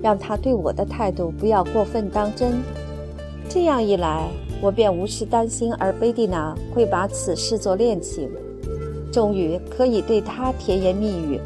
[0.01, 2.61] 让他对我的态度不要过分当真。
[3.49, 4.29] 这样一来，
[4.61, 8.29] 我便无需担心而贝蒂娜会把此视作恋情，
[9.11, 11.41] 终于可以对他甜言蜜语。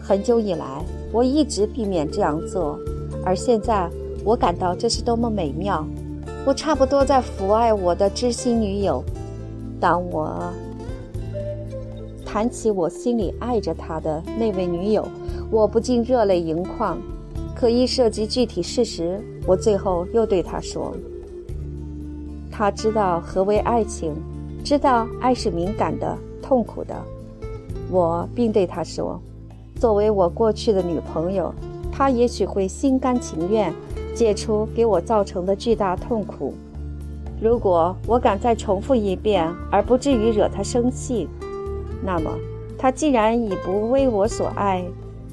[0.00, 0.82] 很久以来，
[1.12, 2.78] 我一直避免这样做。
[3.22, 3.90] 而现在，
[4.24, 5.86] 我感到这是多么美妙！
[6.46, 9.04] 我差不多在抚爱我的知心女友。
[9.78, 10.40] 当我
[12.36, 15.08] 谈起我心里爱着他的那位女友，
[15.50, 16.98] 我不禁热泪盈眶。
[17.54, 20.94] 可一涉及具体事实，我最后又对她说
[22.52, 24.12] ：“他知道何为爱情，
[24.62, 26.94] 知道爱是敏感的、痛苦的。”
[27.90, 29.18] 我并对他说
[29.80, 31.50] ：“作为我过去的女朋友。”
[31.90, 33.72] 他也许会心甘情愿
[34.14, 36.52] 解除给我造成的巨大痛苦。
[37.40, 41.26] 如果我敢再重复一遍，而不至于惹他生气，
[42.02, 42.30] 那么
[42.78, 44.84] 他既然已不为我所爱，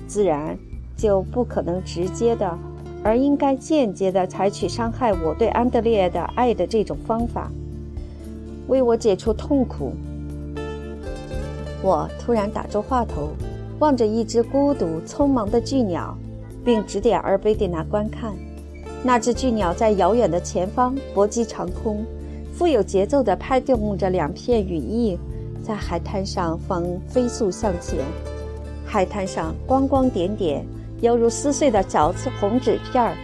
[0.07, 0.57] 自然
[0.95, 2.57] 就不可能直接的，
[3.03, 7.51] 而应该间接的采取伤害我对安德烈的爱的这种方法，
[8.67, 9.93] 为我解除痛苦。
[11.81, 13.29] 我突然打住话头，
[13.79, 16.17] 望着一只孤独匆忙的巨鸟。
[16.65, 18.33] 并指点阿尔贝蒂娜观看，
[19.03, 22.05] 那只巨鸟在遥远的前方搏击长空，
[22.53, 25.19] 富有节奏地拍动着两片羽翼，
[25.63, 27.99] 在海滩上方飞速向前。
[28.85, 30.63] 海滩上光光点点，
[31.01, 33.15] 犹如撕碎的小红纸片儿。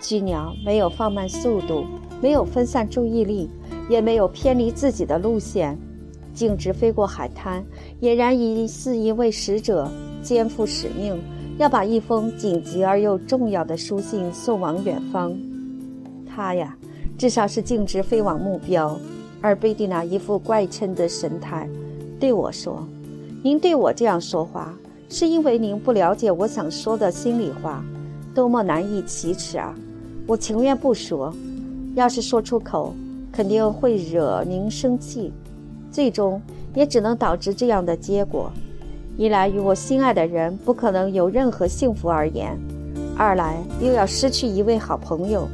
[0.00, 1.84] 巨鸟没有放慢速度，
[2.20, 3.50] 没有分散注意力，
[3.88, 5.76] 也没有偏离自己的路线，
[6.32, 7.64] 径直飞过海滩，
[8.00, 9.90] 俨然已似一位使者。
[10.22, 11.20] 肩负使命，
[11.58, 15.36] 要把一封紧急而又重要的书信送往远方。
[16.24, 16.76] 他呀，
[17.18, 18.96] 至少是径直飞往目标。
[19.42, 21.68] 而贝蒂娜一副怪嗔的神态，
[22.20, 22.86] 对我说
[23.42, 24.72] ：“您对我这样说话，
[25.08, 27.84] 是因为您不了解我想说的心里话，
[28.32, 29.74] 多么难以启齿啊！
[30.28, 31.34] 我情愿不说，
[31.96, 32.94] 要是说出口，
[33.32, 35.32] 肯定会惹您生气，
[35.90, 36.40] 最终
[36.72, 38.48] 也只能导致这样的结果：
[39.16, 42.56] 一来与我心爱的人不可能有任何幸福而言；
[43.18, 45.48] 二来又要失去一位好朋友。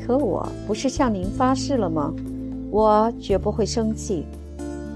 [0.00, 2.14] 可我不是向您发誓了吗？”
[2.70, 4.24] 我绝不会生气。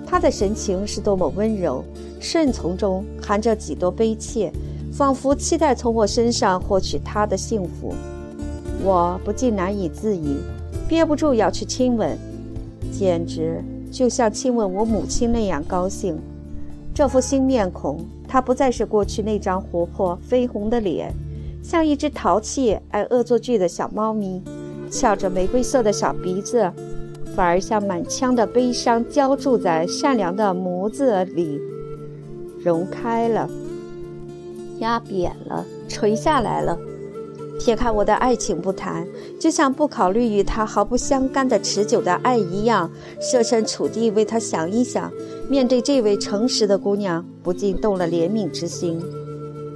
[0.07, 1.83] 他的神情是多么温柔，
[2.21, 4.53] 顺从中含着几多悲切，
[4.93, 7.95] 仿佛期待从我身上获取他的幸福。
[8.85, 10.37] 我不禁难以自已，
[10.87, 12.19] 憋不住要去亲吻，
[12.93, 16.19] 简直就像亲吻我母亲那样高兴。
[16.95, 21.11] 这副新面孔，他不再是过去那张活泼绯红的脸，
[21.63, 24.43] 像一只淘气爱恶作剧的小猫咪，
[24.91, 26.71] 翘着玫瑰色的小鼻子。
[27.35, 31.61] 反而像满腔的悲伤浇筑在善良的眸子里，
[32.63, 33.49] 融开了，
[34.81, 36.79] 压扁了，垂下来了。
[37.59, 39.07] 撇开我的爱情不谈，
[39.39, 42.91] 就像不考虑与他毫不相干的持久的爱一样，
[43.21, 45.13] 设身处地为他想一想。
[45.49, 49.01] 面对这位诚实的姑娘，不禁动了怜悯之心。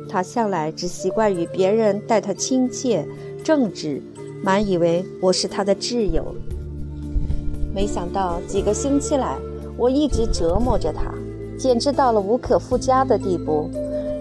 [0.09, 3.07] 他向来只习惯与别人待他亲切、
[3.45, 4.03] 正直，
[4.43, 6.35] 满以为我是他的挚友。
[7.77, 9.37] 没想到几个星期来，
[9.77, 11.13] 我一直折磨着他，
[11.59, 13.69] 简直到了无可复加的地步。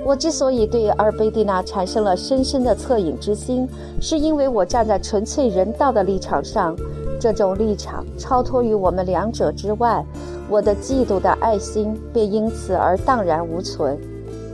[0.03, 3.65] 我之所以对阿尔贝蒂娜产生了深深的恻隐之心，
[4.01, 6.75] 是因为我站在纯粹人道的立场上，
[7.17, 10.05] 这种立场超脱于我们两者之外，
[10.49, 13.97] 我的嫉妒的爱心便因此而荡然无存。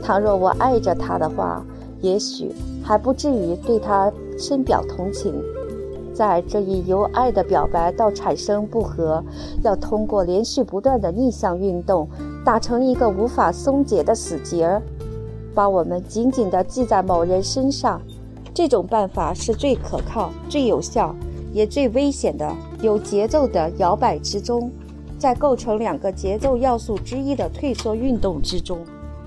[0.00, 1.60] 倘若我爱着他的话，
[2.00, 5.34] 也许还不至于对他深表同情。
[6.22, 9.20] 在这一由爱的表白到产生不和，
[9.64, 12.08] 要通过连续不断的逆向运动，
[12.44, 14.80] 打成一个无法松解的死结儿，
[15.52, 18.00] 把我们紧紧地系在某人身上。
[18.54, 21.12] 这种办法是最可靠、最有效，
[21.52, 22.48] 也最危险的。
[22.80, 24.70] 有节奏的摇摆之中，
[25.18, 28.78] 在构成两个节奏要素之一的退缩运动之中，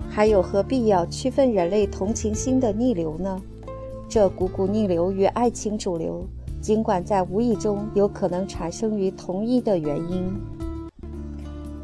[0.09, 3.41] 还有何必要区分人类同情心的逆流呢？
[4.07, 6.25] 这股股逆流与爱情主流。
[6.65, 10.35] 尽管在无意中有可能产生于同一的原因，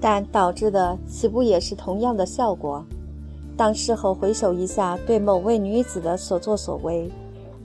[0.02, 2.84] 但导致的岂不也是同样的效果？
[3.56, 7.12] 当事后回首一下对某位女子的所作所为，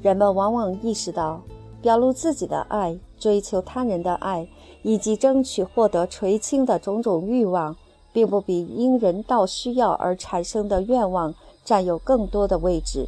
[0.03, 1.41] 人们往往意识到，
[1.81, 4.47] 表露自己的爱、追求他人的爱
[4.83, 7.75] 以及争取获得垂青的种种欲望，
[8.13, 13.07] 并不比因人道需要而产生的愿望占有更多的位置。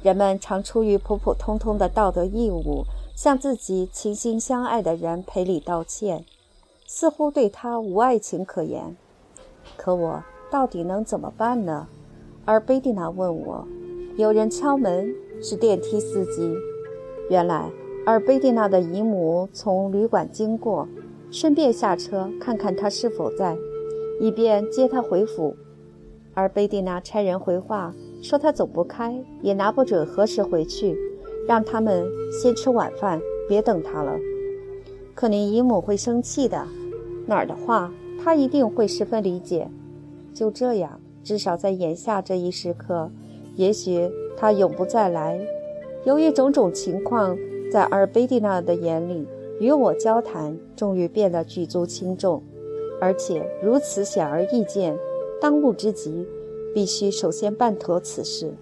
[0.00, 2.84] 人们常出于普普通通的道德义务。
[3.16, 6.26] 向自己倾心相爱的人赔礼道歉，
[6.86, 8.94] 似乎对他无爱情可言。
[9.74, 11.88] 可我到底能怎么办呢？
[12.44, 13.66] 而贝蒂娜问我，
[14.16, 16.54] 有人敲门，是电梯司机。
[17.30, 17.70] 原来，
[18.04, 20.86] 而贝蒂娜的姨母从旅馆经过，
[21.30, 23.56] 顺便下车看看他是否在，
[24.20, 25.56] 以便接他回府。
[26.34, 30.94] 而贝蒂娜差人回话说，他走不开，也拿不准何时回去。
[31.46, 34.18] 让他们先吃晚饭，别等他了。
[35.14, 36.66] 可您姨母会生气的。
[37.26, 39.68] 哪儿的话，她一定会十分理解。
[40.34, 43.10] 就这样，至少在眼下这一时刻，
[43.54, 45.40] 也许他永不再来。
[46.04, 47.36] 由于种种情况，
[47.72, 49.26] 在阿尔贝蒂娜的眼里，
[49.58, 52.42] 与我交谈终于变得举足轻重，
[53.00, 54.96] 而且如此显而易见。
[55.40, 56.26] 当务之急，
[56.74, 58.52] 必须首先办妥此事。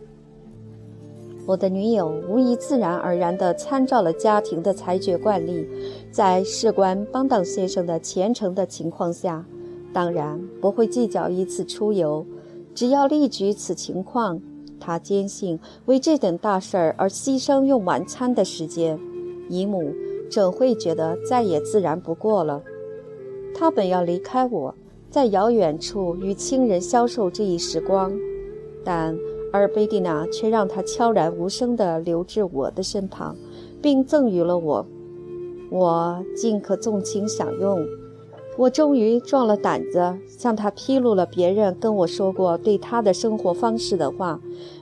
[1.46, 5.68] 我的女友无疑自然而然地参照了家庭的裁决惯例，
[6.10, 9.44] 在事关邦当先生的前程的情况下，
[9.92, 12.24] 当然不会计较一次出游。
[12.74, 14.40] 只要例举此情况，
[14.80, 18.98] 他坚信为这等大事儿而牺牲用晚餐的时间，
[19.50, 19.92] 姨母
[20.30, 22.62] 怎会觉得再也自然不过了？
[23.54, 24.74] 他本要离开我，
[25.10, 28.10] 在遥远处与亲人消受这一时光，
[28.82, 29.14] 但。
[29.54, 33.36] 而贝蒂娜却让他悄然无声地留至我的身旁，
[33.80, 34.84] 并赠予了我。
[35.70, 37.86] 我尽可纵情享用。
[38.56, 44.40] 我终于壮了胆子，向他披露了别人跟我说过对他的生活方式的话，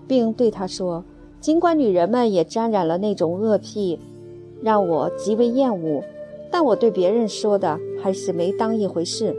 [0.09, 1.05] 并对他说：
[1.39, 3.99] 尽管女人们也沾染了那种恶癖，
[4.63, 6.03] 让我极为厌恶，
[6.51, 9.37] 但我对别人说的还是没当一回事，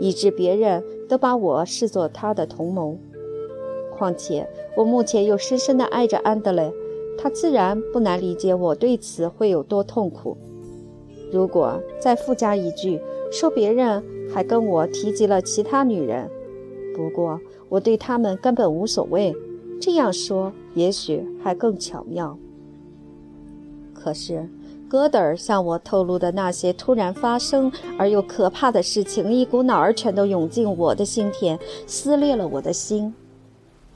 [0.00, 2.96] 以致别人都把我视作他的同谋。
[3.98, 6.72] 况且我目前又深深地爱着安德烈，
[7.18, 10.36] 他自然不难理解我对此会有多痛苦。
[11.32, 16.30] 如果再附加一句，说别人还跟我提及了其他女人，
[16.94, 19.34] 不过我对他们根本无所谓。
[19.80, 22.36] 这样说也许还更巧妙。
[23.94, 24.48] 可是，
[24.88, 33.14] 戈德尔向我透露的那些突然发生而又可怕的事情，一股脑儿全都涌进我的心田，撕裂了我的心。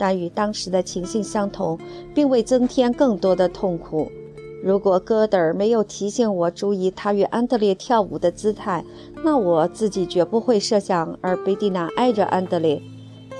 [0.02, 1.78] 但与当时的情形相同，
[2.12, 4.10] 并未增添更多的痛苦。
[4.60, 8.84] 如果戈德尔没有提醒我注意他与安德烈跳舞的姿态，
[9.22, 12.82] 那我自己绝不会设想阿尔贝蒂娜爱着安德烈，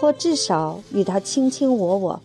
[0.01, 2.21] 或至少与他卿卿我我。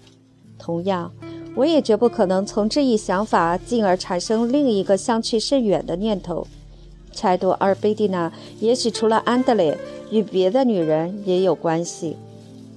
[0.60, 1.12] 同样，
[1.56, 6.46] 我也绝不可能从这一想法进而产生另一个相去甚远的念头，
[7.12, 9.76] 猜度阿尔贝蒂娜也许除了安德烈，
[10.12, 12.16] 与别的女人也有关系，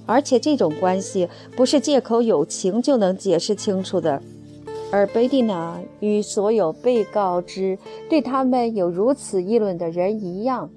[0.05, 4.21] 而且这种关系不是借口友情就能解释清楚的。
[4.91, 7.77] 而贝蒂娜与所有被告知
[8.09, 10.69] 对他们有如此议论的人一样，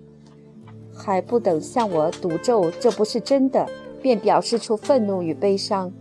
[0.95, 3.69] 还不等向我赌咒这不是真的，
[4.01, 5.93] 便表示出愤怒与悲伤。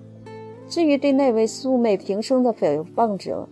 [0.69, 3.47] 至于对那位素昧平生的诽谤者，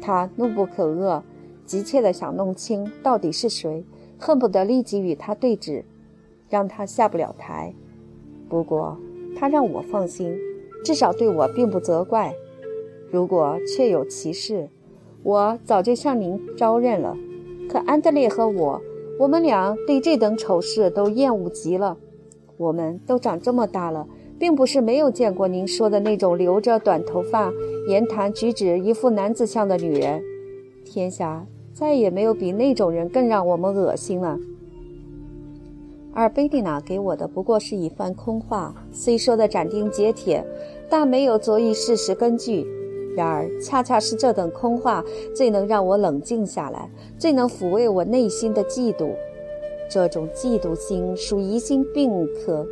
[0.00, 1.20] 他怒不可遏，
[1.66, 3.84] 急切地想弄清到底是谁，
[4.18, 5.82] 恨不得立即与他对峙，
[6.48, 7.74] 让他下不了台。
[8.48, 8.96] 不过
[9.36, 10.36] 他让我放心，
[10.84, 12.34] 至少对我并不责怪。
[13.10, 14.68] 如果确有其事，
[15.22, 17.16] 我早就向您招认了。
[17.68, 18.80] 可安德烈和我，
[19.18, 21.96] 我们俩对这等丑事都厌恶极了。
[22.56, 24.06] 我们都长这么大了，
[24.38, 27.52] 并不是没有见过您说的那种留着短头发、
[27.88, 30.22] 言谈举止一副男子相的女人。
[30.84, 34.38] 天下再也没有比那种人更让我们恶心了。
[36.14, 40.46] 而贝蒂娜给我的不过是一番空话，虽说的斩钉截铁，
[40.88, 42.64] 但没有足以事实根据。
[43.16, 45.04] 然而，恰恰是这等空话，
[45.34, 46.88] 最能让我冷静下来，
[47.18, 49.10] 最能抚慰我内心的嫉妒。
[49.90, 52.66] 这种嫉妒心属疑心病科，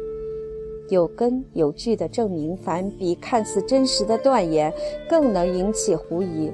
[0.88, 4.72] 有根有据的证明，反比看似真实的断言
[5.08, 6.50] 更能引起狐疑。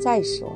[0.00, 0.48] 再说，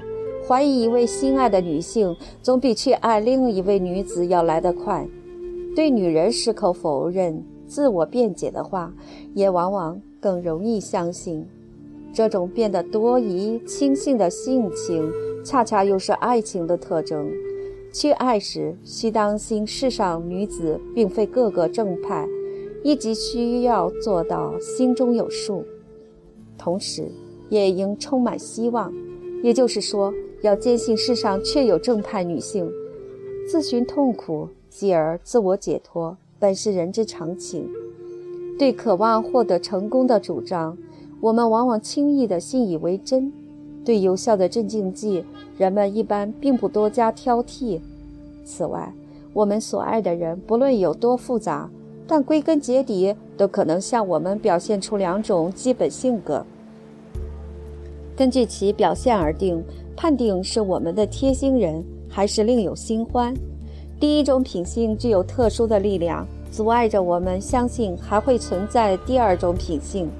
[0.46, 5.06] 怀疑一位心爱的女性，总比去爱另一位女子要来得快。
[5.76, 8.90] 对女人矢口否认、自我辩解的话，
[9.34, 11.46] 也往往更容易相信。
[12.14, 15.12] 这种变得多疑、轻信的性情，
[15.44, 17.30] 恰恰又是爱情的特征。
[17.92, 22.26] 去爱时，需当心世上女子并非个个正派，
[22.82, 25.62] 以及需要做到心中有数。
[26.56, 27.06] 同时，
[27.50, 28.90] 也应充满希望，
[29.42, 30.10] 也就是说，
[30.40, 32.66] 要坚信世上确有正派女性。
[33.46, 34.48] 自寻痛苦，
[34.78, 37.66] 继而自我解脱，本是人之常情。
[38.58, 40.76] 对渴望获得成功的主张。
[41.22, 43.32] 我们往往轻易地信以为真，
[43.86, 45.24] 对有效的镇静剂，
[45.56, 47.80] 人们一般并不多加挑剔。
[48.44, 48.92] 此外，
[49.32, 51.70] 我们所爱的人不论有多复杂，
[52.06, 56.44] 但归根结底都可能向我们表现出两种基本性格。
[58.14, 59.64] 根据其表现而定，
[59.96, 63.34] 判定是我们的贴心人，还是另有新欢。
[63.98, 70.10] 第一种品性具有特殊的力量，阻碍着我们相信还会存在第二种品性。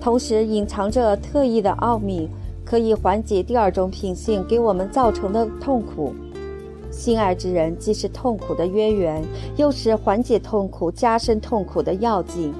[0.00, 2.28] 同时隐藏着特异的奥秘，
[2.64, 6.12] 可以缓解第二种品性给我们造成的痛苦。
[6.90, 9.22] 心爱之人既是痛苦的渊源，
[9.56, 12.52] 又是缓解痛苦、加深痛苦的药剂。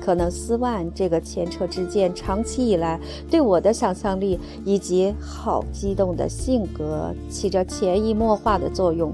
[0.00, 2.98] 可能斯万这个前车之鉴，长期以来
[3.30, 9.12] 对我的想象力以及好激动的性格起着潜移默化的作用。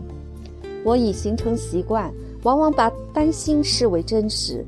[0.87, 2.15] 我已形成习惯，
[2.45, 4.65] 往往把担心视为真实，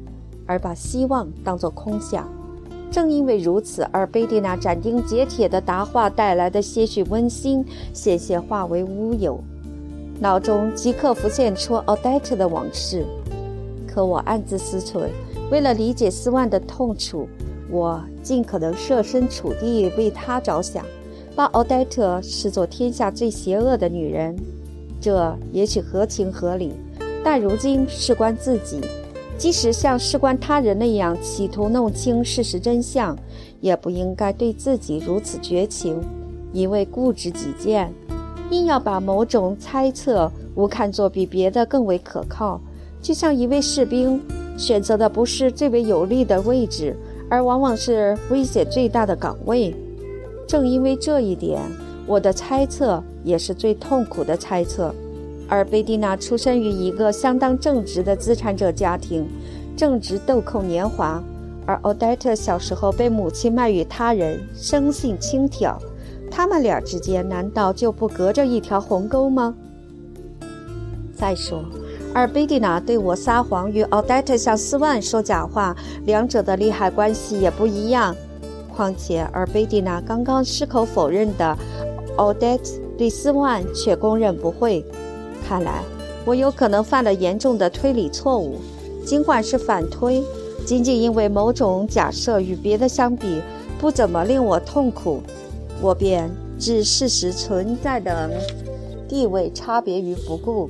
[0.46, 2.28] 而把希望当作空想。
[2.90, 7.64] 正因为如此，而贝蒂娜斩钉截铁的答话带来的些许温馨，
[7.94, 9.38] 险些化为乌有，
[10.18, 13.06] 脑中即刻浮现出奥黛特的往事。
[13.86, 15.08] 可我暗自思忖，
[15.52, 17.28] 为了理解斯万的痛楚，
[17.70, 20.84] 我尽可能设身处地为他着想，
[21.36, 24.34] 把奥黛特视作天下最邪恶的女人。
[25.00, 26.72] 这也许合情合理，
[27.24, 28.80] 但如今事关自己。
[29.36, 33.16] 即使像事关他人那样企图弄清事实真相，
[33.60, 36.00] 也不应该对自己如此绝情，
[36.52, 37.92] 因为固执己见，
[38.50, 42.60] 硬要把某种猜测误看作比别的更为可靠。
[43.00, 44.20] 就像一位士兵
[44.56, 46.96] 选择的不是最为有利的位置，
[47.30, 49.72] 而往往是危险最大的岗位。
[50.48, 51.62] 正因为这一点，
[52.08, 54.92] 我的猜测也是最痛苦的猜测。
[55.46, 59.26] 而贝蒂娜出生于一个相当正直的资产者家庭，
[59.76, 61.22] 正值豆蔻年华，
[61.64, 65.78] 而奥黛特小时候被母亲卖与他人，生性轻佻，
[66.30, 69.54] 他们俩之间难道就不隔着一条鸿沟吗？
[71.14, 71.64] 再说，
[72.14, 78.14] 而贝蒂娜对我撒谎，与奥黛特向斯万说假话，两者的利害关系也不一样。
[78.76, 81.56] 况且，而贝蒂娜刚刚矢口否认的，
[82.18, 82.64] 奥黛特
[82.96, 84.84] 对斯万却供认不讳。
[85.48, 85.82] 看来，
[86.24, 88.56] 我有可能犯了严重的推理错误，
[89.04, 90.22] 尽管是反推。
[90.66, 93.40] 仅仅因为某种假设与别的相比
[93.80, 95.22] 不怎么令我痛苦，
[95.80, 98.30] 我便置事实存在的
[99.08, 100.68] 地位差别于不顾，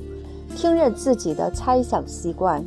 [0.55, 2.63] 听任自己的猜想习惯，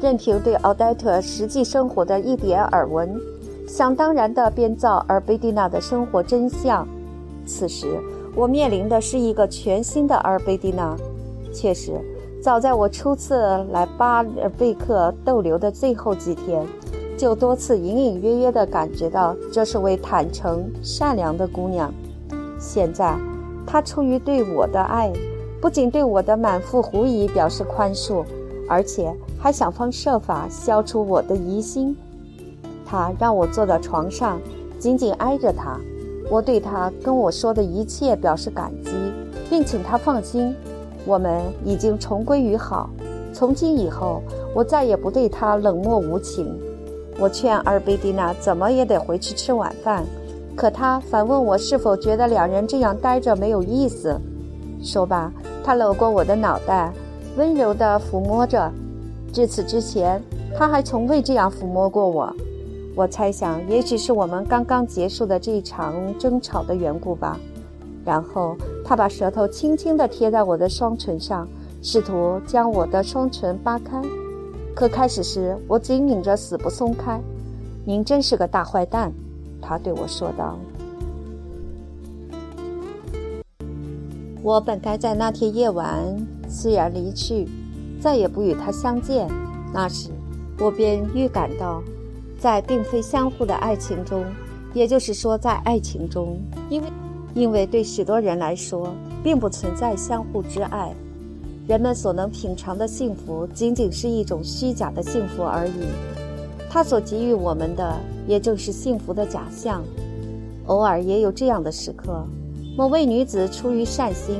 [0.00, 3.20] 任凭对奥黛特实际生活的一点耳闻，
[3.66, 6.86] 想当然地编造尔贝蒂娜的生活真相。
[7.46, 8.00] 此时，
[8.34, 10.96] 我面临的是一个全新的阿尔贝蒂娜。
[11.52, 12.00] 确实。
[12.42, 13.36] 早在我初次
[13.70, 16.66] 来巴尔贝克逗留的最后几天，
[17.14, 21.92] 就多次隐隐约约地感觉到这是位坦诚善良的姑娘。
[22.58, 23.14] 现在，
[23.66, 25.12] 她出于对我的爱，
[25.60, 28.24] 不仅对我的满腹狐疑表示宽恕，
[28.66, 31.94] 而且还想方设法消除我的疑心。
[32.86, 34.40] 她让我坐到床上，
[34.78, 35.78] 紧紧挨着她。
[36.30, 38.90] 我对他跟我说的一切表示感激，
[39.50, 40.54] 并请他放心。
[41.04, 42.88] 我们已经重归于好，
[43.32, 44.22] 从今以后，
[44.54, 46.56] 我再也不对他冷漠无情。
[47.18, 50.04] 我劝阿尔贝蒂娜怎么也得回去吃晚饭，
[50.54, 54.18] 可他反问我是否觉得两人这样待着没有意思。
[54.82, 55.32] 说罢，
[55.64, 56.92] 他搂过我的脑袋，
[57.36, 58.70] 温柔地抚摸着。
[59.32, 60.22] 至此之前，
[60.56, 62.34] 他还从未这样抚摸过我。
[62.94, 67.38] 我猜想，也许是我们刚刚结束的这一场争吵的缘故吧。
[68.04, 71.46] 然后他把舌头轻轻地贴在我的双唇上，
[71.82, 74.02] 试图将我的双唇扒开。
[74.74, 77.20] 可开始时我紧拧着，死不松开。
[77.84, 79.12] 您真是个大坏蛋，
[79.60, 80.58] 他对我说道。
[84.42, 85.98] 我本该在那天夜晚
[86.48, 87.46] 虽然离去，
[88.00, 89.28] 再也不与他相见。
[89.72, 90.08] 那时
[90.58, 91.82] 我便预感到，
[92.40, 94.24] 在并非相互的爱情中，
[94.74, 96.36] 也就是说，在爱情中，
[96.68, 96.88] 因为。
[97.32, 100.92] 因为对许多人来说，并不存在相互之爱，
[101.68, 105.86] 人们所能品尝的幸福，仅仅是一种虚假的幸福而已。
[106.68, 109.84] 他所给予我们的，也正是幸福的假象。
[110.66, 112.26] 偶尔也有这样的时刻：
[112.76, 114.34] 某位女子出于善心，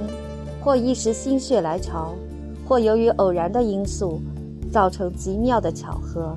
[0.61, 2.13] 或一时心血来潮，
[2.67, 4.21] 或由于偶然的因素，
[4.73, 6.37] 造成极妙的巧合，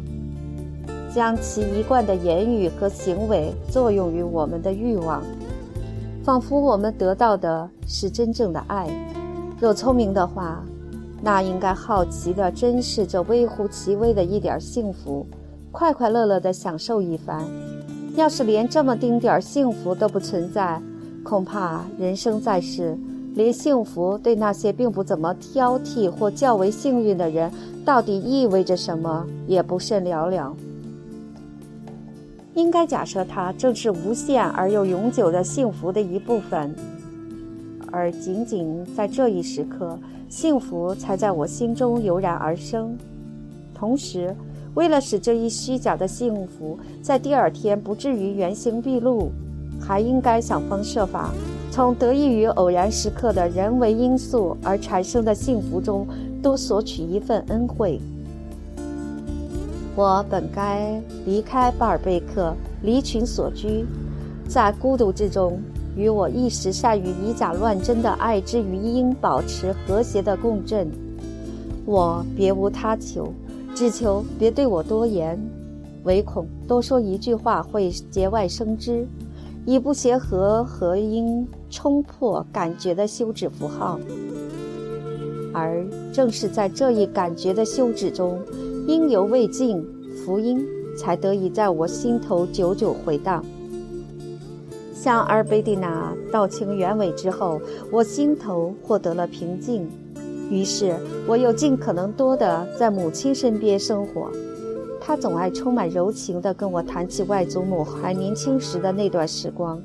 [1.13, 5.21] 将其一贯的言语和行为作用于我们的欲望。
[6.23, 8.87] 仿佛我们得到的是真正的爱。
[9.59, 10.63] 若聪明的话，
[11.21, 15.25] 那应该好奇地珍视这微乎其微的一点幸福，
[15.71, 17.43] 快快乐乐地享受一番。
[18.15, 20.81] 要是连这么丁点儿幸福都不存在，
[21.23, 22.97] 恐怕人生在世，
[23.33, 27.51] 连幸福对那些并不怎么挑剔或较为幸运的人，
[27.83, 30.55] 到底意味着什么，也不甚了了。
[32.55, 36.73] 应该假设它正是无限而又永久的幸福的一部分，
[37.91, 39.97] 而仅仅在这一时刻，
[40.29, 42.95] 幸福才在我心中油然而生。
[43.73, 44.35] 同时，
[44.75, 49.31] 为了使这一虚假的幸福在第二天不至于原形毕露，
[49.81, 51.31] 还应该想方设法
[51.71, 56.07] 从得益于偶然时刻的人为因素而产生的幸福中
[56.41, 57.99] 多索取一份恩惠。
[59.95, 63.85] 我本该离开巴尔贝克，离群所居，
[64.47, 65.61] 在孤独之中，
[65.95, 70.89] 与我一时善于以假乱真的爱之余音保持和谐的共振。
[71.85, 73.31] 我别无他求，
[73.75, 75.39] 只求别对我多言，
[76.05, 79.07] 唯恐多说一句话会节外生枝，
[79.63, 83.99] 以不协和和音冲破感觉的休止符号。
[85.53, 88.39] 而正是在这一感觉的休止中。
[88.85, 89.81] 因犹未尽，
[90.25, 90.65] 福音
[90.97, 93.43] 才得以在我心头久久回荡。
[94.93, 97.61] 向阿尔贝蒂娜道清原委之后，
[97.91, 99.89] 我心头获得了平静。
[100.49, 104.29] 于是，我又尽可能多地在母亲身边生活。
[104.99, 109.81] 她总爱充满柔情地跟我谈起外祖母还年轻时的那段时光。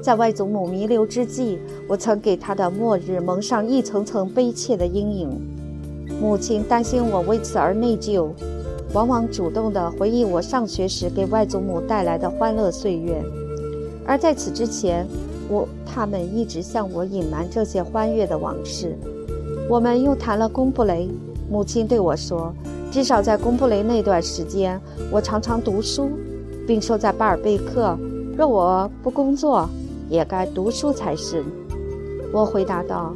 [0.00, 1.58] 在外祖母弥留之际，
[1.88, 5.40] 我曾给她的末日蒙上一层层悲切的阴影。
[6.22, 8.28] 母亲担心我为此而内疚，
[8.92, 13.20] 往往主动地回忆我上学时给外祖母带来的欢乐岁月。
[14.06, 15.04] 而在此之前，
[15.48, 18.96] 我他们一直向我隐瞒这些欢悦的往事。
[19.68, 21.08] 我们又谈了贡布雷。
[21.50, 22.54] 母亲对我说
[22.92, 26.08] ：“至少在公布雷那段时间，我常常读书，
[26.68, 27.98] 并说在巴尔贝克，
[28.38, 29.68] 若我不工作，
[30.08, 31.42] 也该读书才是。
[32.32, 33.12] 我回答道：“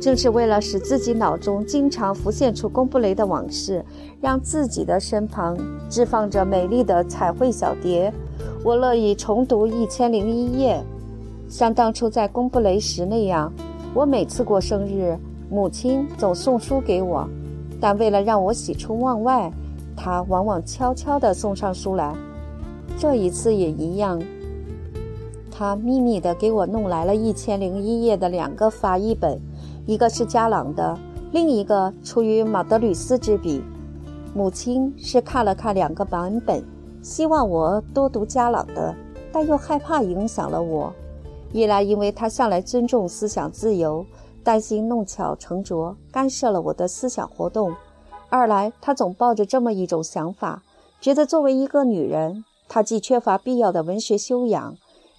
[0.00, 3.84] 正是为了使自己脑中经常浮现出宫布雷的往事，
[4.20, 5.58] 让自己的身旁
[5.90, 8.12] 置放着美丽的彩绘小碟，
[8.64, 10.82] 我乐意重读《一千零一夜》，
[11.52, 13.52] 像当初在宫布雷时那样。
[13.94, 15.18] 我每次过生日，
[15.50, 17.28] 母亲总送书给我。”
[17.80, 19.50] 但为了让我喜出望外，
[19.96, 22.14] 他往往悄悄地送上书来。
[22.96, 24.20] 这一次也一样，
[25.50, 29.40] 他秘密地给我弄来了一千零一夜的两个法译本，
[29.88, 30.98] 一个是加朗的，
[31.32, 33.64] 另一个出于马德吕斯之笔。
[34.34, 36.62] 母亲是看了看两个版本，
[37.02, 38.94] 希望我多读加朗的，
[39.32, 40.92] 但又害怕影响了我。
[41.54, 44.04] 一来，因为他向来尊重思想自由。
[44.44, 47.72] 担心弄巧成拙，干涉了我的思想活动；
[48.28, 50.62] 二来，他总抱着这么一种想法，
[51.00, 54.76] 觉得作为一个女人，她既缺乏必要的文学修养，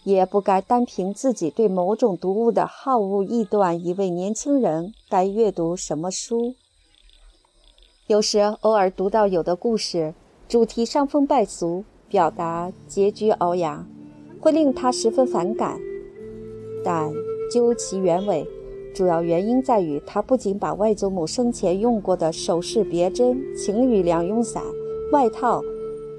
[0.10, 6.56] 也不该单凭自己对某种读物的好恶臆断一位年轻人该阅读什么书。
[8.08, 10.16] 有时偶尔读到有的故事，
[10.48, 13.86] 主题伤风败俗，表达结局凹牙，
[14.42, 15.80] 会令他十分反感，
[16.84, 17.12] 但
[17.54, 18.48] 究其原委。
[18.96, 24.64] 主要原因在于，他不仅把外祖母生前用过的首饰、别针、情侣两用伞、
[25.12, 25.62] 外套、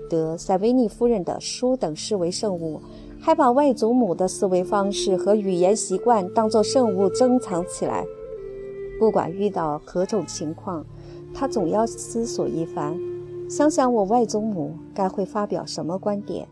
[0.09, 2.81] 德塞维尼夫人的书等视为圣物，
[3.21, 8.05] 还把外祖母的思维方式和语言习惯当作圣物珍藏起来。
[8.99, 10.85] 不管遇到何种情况，
[11.35, 12.99] 他总要思索一番，
[13.49, 16.49] 想想我外祖母该会发表什么观点。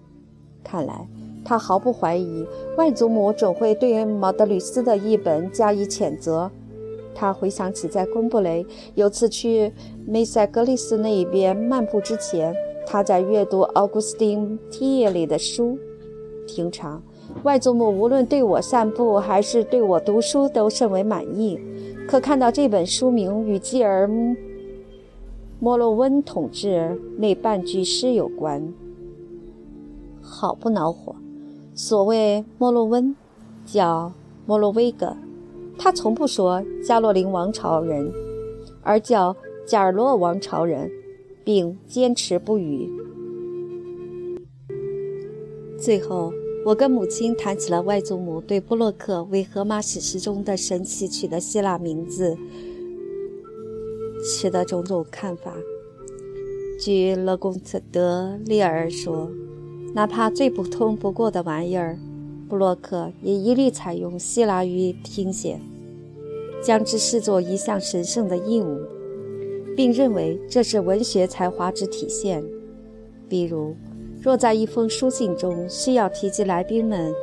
[0.62, 1.08] 看来。
[1.44, 2.44] 他毫不怀疑，
[2.76, 6.50] 外祖母总会对毛德吕斯的译本加以谴责。
[7.14, 9.72] 他回想起在贡布雷有次去
[10.04, 12.54] 梅塞格里斯那一边漫步之前，
[12.86, 15.78] 他在阅读奥古斯丁·提耶里的书。
[16.48, 17.00] 平常，
[17.44, 21.60] 外祖母无论对我散步还是对我读书都甚为满意。
[22.08, 24.10] 可看到这本书名与继儿
[25.60, 28.72] 莫洛温统治那半句诗有关，
[30.22, 31.14] 好不恼火。
[31.74, 33.14] 所谓莫洛温，
[33.66, 34.10] 叫
[34.46, 35.14] 莫洛威格，
[35.78, 38.10] 他从不说加洛林王朝人，
[38.82, 39.36] 而叫
[39.66, 40.90] 加尔洛王朝人，
[41.44, 42.90] 并坚持不语。
[45.78, 46.32] 最后，
[46.64, 52.36] 我跟母亲谈起了外祖母对布洛克为荷马史诗中的神奇取的希腊名字
[54.24, 55.54] 持的种种看法。
[56.80, 59.30] 据勒贡特德利尔说。
[59.94, 61.98] 哪怕最普通不过的玩意儿，
[62.46, 65.58] 布洛克也一律采用希腊语听写，
[66.62, 68.78] 将之视作一项神圣的义务，
[69.74, 72.44] 并认为这是文学才华之体现。
[73.30, 73.74] 比如，
[74.20, 77.14] 若在一封书信中需要提及来宾们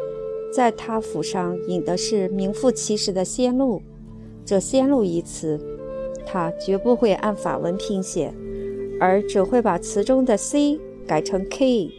[0.53, 3.81] 在他府上饮的是名副其实的仙露，
[4.45, 5.59] 这“仙露”一词，
[6.25, 8.33] 他绝不会按法文拼写，
[8.99, 11.91] 而只会把词中的 “c” 改成 “k”。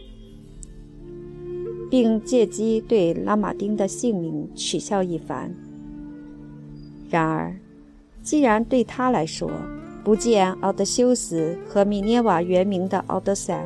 [1.89, 5.55] 并借机对拉马丁的姓名取笑一番。
[7.09, 7.55] 然而，
[8.21, 9.49] 既然对他来说，
[10.03, 13.65] 不见奥德修斯和米涅瓦原名的奥德赛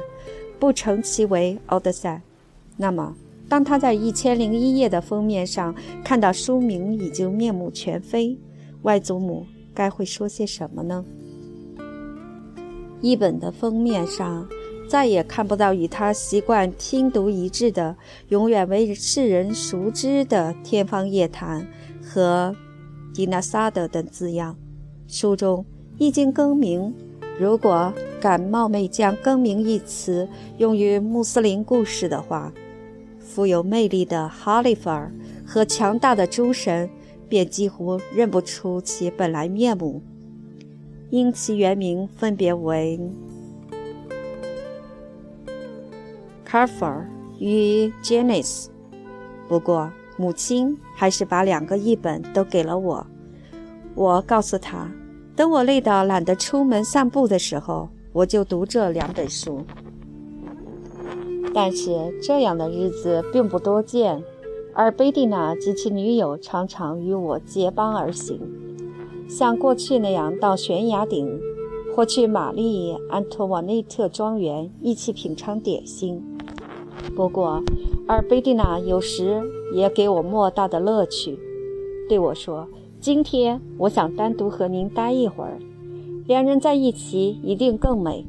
[0.61, 2.21] 不称其为奥德赛，
[2.77, 3.15] 那么，
[3.49, 8.37] 当他在《一千零一夜》的封面上看到书名已经面目全非，
[8.83, 11.03] 外祖母该会说些什么呢？
[13.01, 14.47] 一本的封面上。
[14.87, 17.95] 再也看不到与他习惯听读一致的、
[18.27, 21.65] 永远为世人熟知的“天方夜谭”
[22.03, 22.53] 和
[23.15, 24.53] “迪纳萨德”等字样。
[25.07, 25.65] 书中
[25.97, 26.93] 一经更名，
[27.39, 32.53] 如果敢冒昧将“更名”一词用于穆斯林故事的话，
[33.19, 35.11] 富有魅力的哈利法
[35.43, 36.87] 和强大的诸神
[37.27, 40.03] 便几乎认不出其本来面目，
[41.09, 42.99] 因其原名分别为。
[46.45, 47.09] c a r f u r
[47.39, 48.67] 与 Janice，
[49.47, 53.07] 不过母亲还是把两个译本都给了我。
[53.95, 54.91] 我告诉她，
[55.35, 59.61] 等我累到懒得出门散步的时候，我就读这两本书。
[61.53, 64.23] 但是这样的日子并不多见，
[64.73, 68.39] 而贝蒂娜及其女友常常与我结伴而行，
[69.27, 71.39] 像过去那样到悬崖顶，
[71.93, 76.23] 或去玛丽安托瓦内特庄园一起品尝点心。
[77.15, 77.61] 不过，
[78.07, 79.41] 而贝蒂娜有时
[79.73, 81.37] 也给我莫大的乐趣，
[82.07, 82.67] 对我说
[83.01, 85.57] ：“今天我想单独和您待一会儿，
[86.31, 88.25] 两人在一起一定更美。”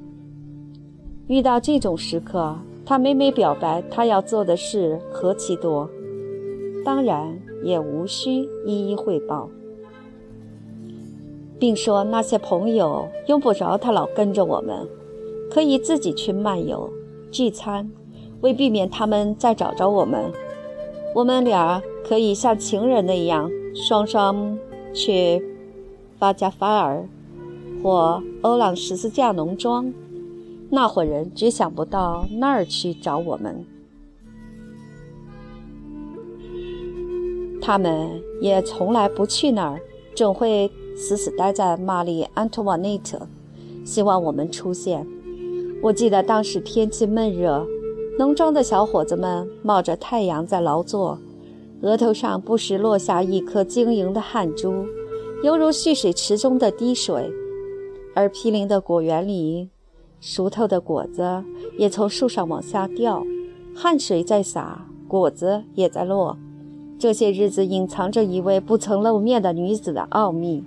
[1.28, 5.88] 遇到这种时刻，他每每表白他要做的事何其多，
[6.84, 9.48] 当然也无需一一汇报，
[11.61, 14.84] 并说那些朋友用不着他老跟着我们，
[15.48, 16.92] 可以自己去漫游、
[17.30, 17.88] 聚餐，
[18.40, 20.24] 为避免他们再找着我们，
[21.14, 24.59] 我们俩可以像情人那样双双
[24.92, 25.40] 去
[26.18, 27.07] 巴加法尔
[27.82, 29.92] 或欧朗十字架农庄。
[30.70, 33.66] 那伙人只想不到那儿去找我们，
[37.60, 38.08] 他们
[38.40, 39.80] 也从来不去那儿，
[40.14, 43.20] 总会死死待在玛丽安托瓦内特，
[43.84, 45.06] 希望我们出现。
[45.82, 47.66] 我记得当时天气闷热，
[48.18, 51.18] 农庄的小伙子们冒着太阳在劳作，
[51.82, 54.86] 额头上不时落下一颗晶莹的汗珠，
[55.42, 57.30] 犹如蓄水池中的滴水，
[58.14, 59.70] 而毗邻的果园里。
[60.20, 61.42] 熟透的果子
[61.76, 63.24] 也从树上往下掉，
[63.74, 66.38] 汗水在洒，果子也在落。
[66.96, 70.62] 这些日子隐藏着一位不曾露面的女子的奥秘，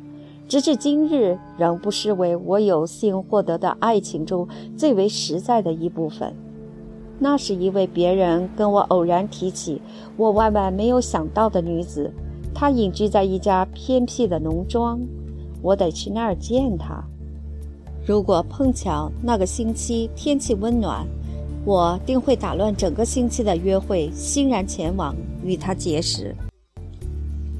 [0.50, 6.36] 直至今日仍不失为我有幸获得的爱情中最为实在的一部分。
[7.18, 9.82] 那是一位别人跟我偶然提起，
[10.18, 12.12] 我万万没有想到的女子。
[12.54, 15.00] 她隐居在一家偏僻的农庄，
[15.62, 17.02] 我得去那儿见她。
[18.08, 21.03] 如果碰巧那个星期天气温暖，
[21.66, 26.36] 我定会打乱整个星期的约会，欣然前往与他结识。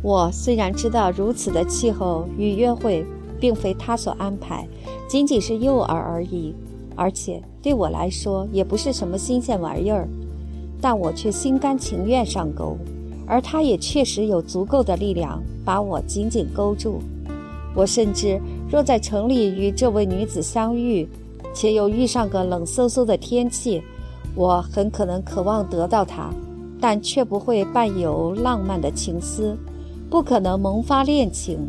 [0.04, 3.04] 我虽然知道如此的气候与约会
[3.40, 4.68] 并非他所安排，
[5.10, 6.54] 仅仅是诱饵而已，
[6.96, 10.08] 而且对我来说也不是什么新鲜玩意儿，
[10.80, 12.78] 但我却心甘情愿上钩，
[13.26, 17.02] 而他也确实有足够的力量把我紧紧勾住。
[17.74, 18.40] 我甚至。
[18.70, 21.08] 若在城里与这位女子相遇，
[21.54, 23.82] 且又遇上个冷飕飕的天气，
[24.36, 26.30] 我很可能渴望得到她，
[26.82, 29.56] 但却不会伴有浪漫的情思，
[30.10, 31.60] 不可能萌发恋情。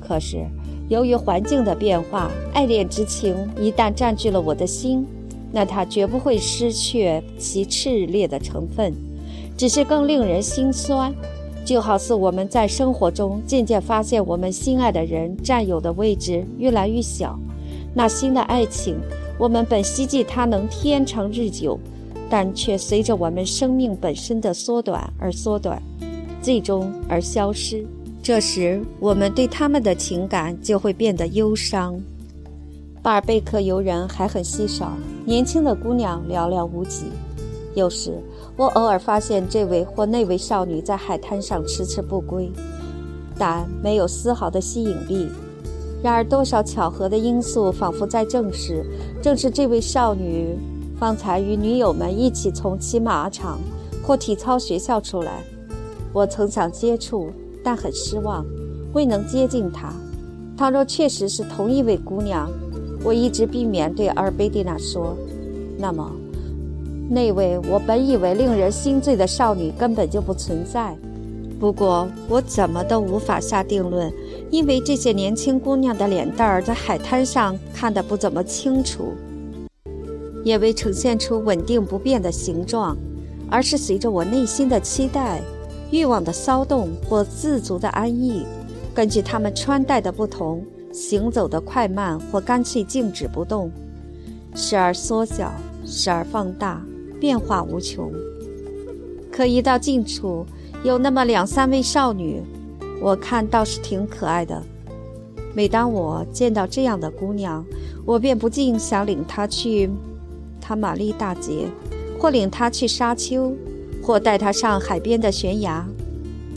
[0.00, 0.44] 可是，
[0.88, 5.06] 由于环境的变化，爱恋之情一旦占据了我的心，
[5.52, 8.92] 那它绝不会失去其炽烈的成分，
[9.56, 11.14] 只是更令人心酸。
[11.66, 17.36] 就好似我们在生活中渐渐发现，我们心爱的人占有的位置越来越小。
[17.92, 18.96] 那新的爱情，
[19.36, 21.76] 我们本希冀它能天长日久，
[22.30, 25.82] 但却随着我们生命本身的缩短而缩短，
[26.40, 27.84] 最终而消失。
[28.22, 32.00] 这时，我们对他们的情感就会变得忧伤。
[33.02, 34.92] 巴尔贝克游人还很稀少，
[35.24, 37.06] 年轻的姑娘寥寥无几。
[37.74, 38.12] 有时。
[38.56, 42.50] 我偶尔发现这位或那位少女在海滩上迟迟不归，
[43.38, 45.28] 但没有丝毫的吸引力。
[46.02, 48.82] 然而，多少巧合的因素仿佛在证实，
[49.20, 50.56] 正是这位少女
[50.98, 53.58] 方才与女友们一起从骑马场
[54.02, 55.42] 或体操学校出来。
[56.14, 57.30] 我曾想接触，
[57.62, 58.42] 但很失望，
[58.94, 59.92] 未能接近她。
[60.56, 62.50] 倘若确实是同一位姑娘，
[63.04, 65.14] 我一直避免对阿尔贝蒂娜说，
[65.76, 66.10] 那么。
[67.08, 70.96] 那位我本以为令人心醉的少女根本就不存在。
[71.58, 74.12] 不过我怎么都无法下定论，
[74.50, 79.14] 因为这些年轻姑娘的脸蛋儿在海滩上看得不怎么清楚，
[80.44, 82.96] 也未呈现出稳定不变的形状，
[83.48, 85.40] 而是随着我内心的期待、
[85.90, 88.44] 欲望的骚动或自足的安逸，
[88.92, 93.70] 根据她们穿戴的不同、行走的快慢或干脆静止不动，
[94.54, 95.50] 时而缩小，
[95.86, 96.84] 时而放大。
[97.18, 98.12] 变化无穷，
[99.30, 100.44] 可一到近处，
[100.82, 102.42] 有那么两三位少女，
[103.00, 104.62] 我看倒是挺可爱的。
[105.54, 107.64] 每当我见到这样的姑娘，
[108.04, 109.88] 我便不禁想领她去
[110.60, 111.66] 塔玛丽大街，
[112.18, 113.54] 或领她去沙丘，
[114.02, 115.86] 或带她上海边的悬崖。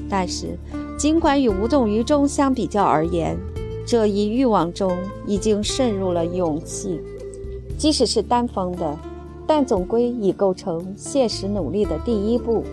[0.09, 0.57] 但是，
[0.97, 3.37] 尽管与无动于衷相比较而言，
[3.85, 6.99] 这一欲望中已经渗入了勇气，
[7.77, 8.99] 即使是单方的。
[9.49, 12.63] 但总归已构成现实努力的第一步。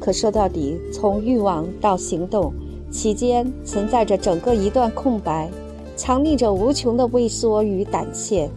[0.00, 2.52] 可说到底，从欲望到行动，
[2.90, 5.48] 其间存在着整个一段空白，
[5.94, 8.50] 藏匿着无穷的畏缩与胆怯。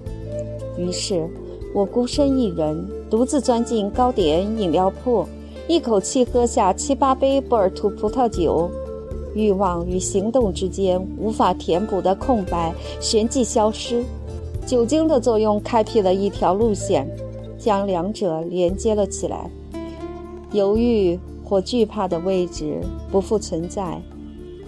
[0.79, 1.29] 于是，
[1.75, 5.23] 我孤身一人，独自钻进糕点饮料铺，
[5.67, 8.67] 一口气喝下七八杯波尔图葡萄酒。
[9.35, 14.03] 欲望与行动之间无法填补的空白旋即消失。
[14.65, 17.07] 酒精的作用开辟了一条路线。
[17.57, 19.49] 将两者连接了起来，
[20.51, 22.81] 犹豫或惧怕的位置
[23.11, 24.01] 不复存在。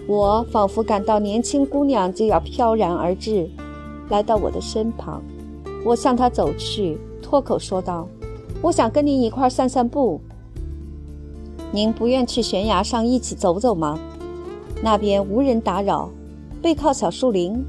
[0.06, 3.48] 我仿佛感到年轻姑娘就要飘然而至，
[4.08, 5.22] 来到我的身旁。
[5.84, 8.08] 我向她走去，脱口说道
[8.60, 10.20] ：“我想跟您一块散散步。
[11.72, 13.98] 您不愿去悬崖上一起走走吗？
[14.82, 16.10] 那边无人打扰，
[16.60, 17.64] 背靠小树林，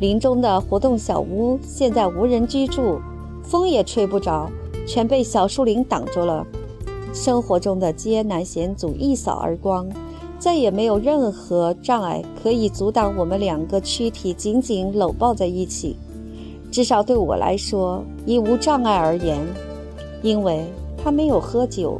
[0.00, 2.98] 林中的活动小屋现在无人居住，
[3.48, 4.50] 风也吹不着，
[4.86, 6.46] 全被小树林挡住了。
[7.14, 9.88] 生活中的艰难险阻一扫而光。”
[10.38, 15.96] 再也没有任何障碍可以阻挡我们两个躯体紧紧搂抱在一起，
[16.70, 19.40] 至少对我来说，已无障碍而言，
[20.22, 20.62] 因为
[21.02, 21.98] 他没有喝酒，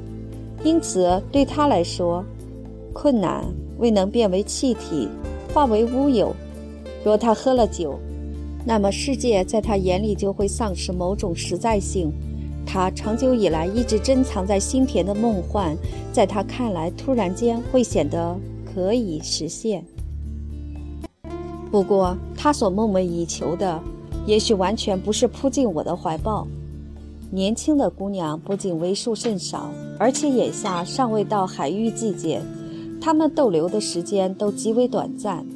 [0.62, 2.22] 因此对他来说，
[2.92, 3.42] 困难
[3.78, 5.09] 未能变为气体，
[5.55, 6.36] 化为乌有。
[7.03, 7.99] 若他喝了酒，
[8.69, 12.12] 那么世界在他眼里就会丧失某种实在性。
[12.67, 15.77] 他长久以来一直珍藏在心田的梦幻，
[16.12, 18.37] 在他看来突然间会显得
[18.75, 19.85] 可以实现。
[21.71, 23.81] 不过，他所梦寐以求的，
[24.27, 26.49] 也许完全不是扑进我的怀抱。
[27.31, 32.43] 年轻的姑娘不仅为数甚少，而且眼下尚未到海域季节，
[33.01, 35.47] 她们逗留的时间都极为短暂。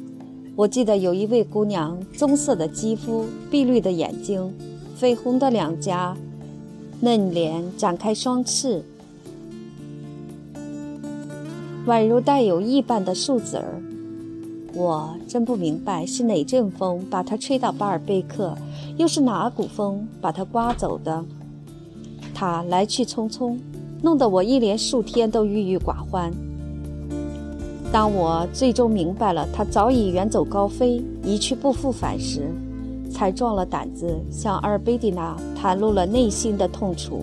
[0.55, 4.53] 我记得有一位姑娘，棕色的肌肤，碧绿的眼睛，
[4.99, 6.15] 绯红的两颊。
[7.03, 8.83] 嫩脸展开双翅，
[11.87, 13.81] 宛如带有翼般的树籽儿。
[14.75, 18.55] 我真不明白是哪阵风把它吹到巴尔贝克，
[18.97, 21.25] 又是哪股风把它刮走的。
[22.35, 23.57] 它来去匆匆，
[24.03, 26.31] 弄得我一连数天都郁郁寡欢。
[27.91, 32.49] 当我最终明白了他早已远走高飞，一去不复返时，
[33.11, 37.21] 才壮了胆子向阿尔贝蒂娜袒露了内心的痛楚。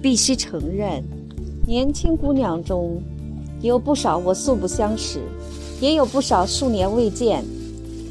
[0.00, 1.02] 必须承认，
[1.66, 3.02] 年轻姑娘中
[3.60, 5.20] 有不少我素不相识，
[5.80, 7.44] 也有不少数年未见。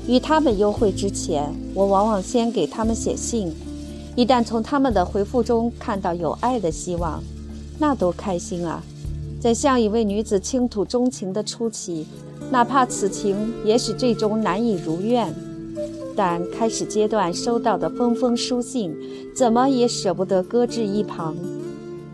[0.07, 3.53] 与他们幽会之前，我往往先给他们写信。
[4.18, 7.24] 一旦从他们的回复中看到有爱的希望，
[7.80, 8.84] 那多开心啊！
[9.42, 12.06] 在向一位女子倾吐衷情的初期。
[12.52, 15.34] 哪怕此情也许最终难以如愿，
[16.16, 18.96] 但开始阶段收到的封封书信，
[19.34, 21.36] 怎么也舍不得搁置一旁。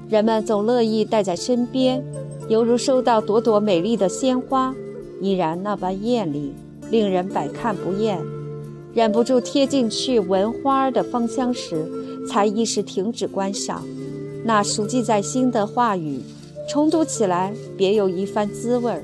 [0.08, 2.02] 人们总乐意带在身边，
[2.48, 4.74] 犹如收到朵朵美丽的鲜花，
[5.20, 6.54] 依然那般艳丽，
[6.90, 8.22] 令人百看不厌。
[8.94, 11.86] 忍不住贴进去闻花儿的芳香时，
[12.26, 13.84] 才一时停止观赏。
[14.46, 16.22] 那熟记在心的话语，
[16.68, 19.04] 重读起来别有一番滋味儿。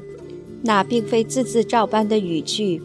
[0.61, 2.81] 那并非字字照搬的语句，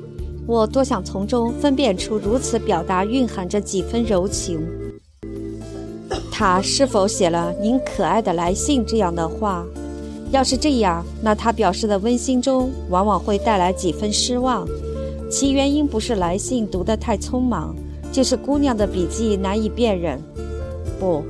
[0.46, 4.60] 我多想从中分辨出如此表达蕴含着几分柔情。
[6.30, 9.66] 他是否写了“您可爱的来信”这样的话？
[10.30, 14.66] 要是这样，那他表示的温馨中往往会带来几分失望。
[15.30, 17.74] 其原因不是来信读得太匆忙，
[18.12, 20.20] 就是姑娘的笔迹难以辨认。
[21.00, 21.22] 不，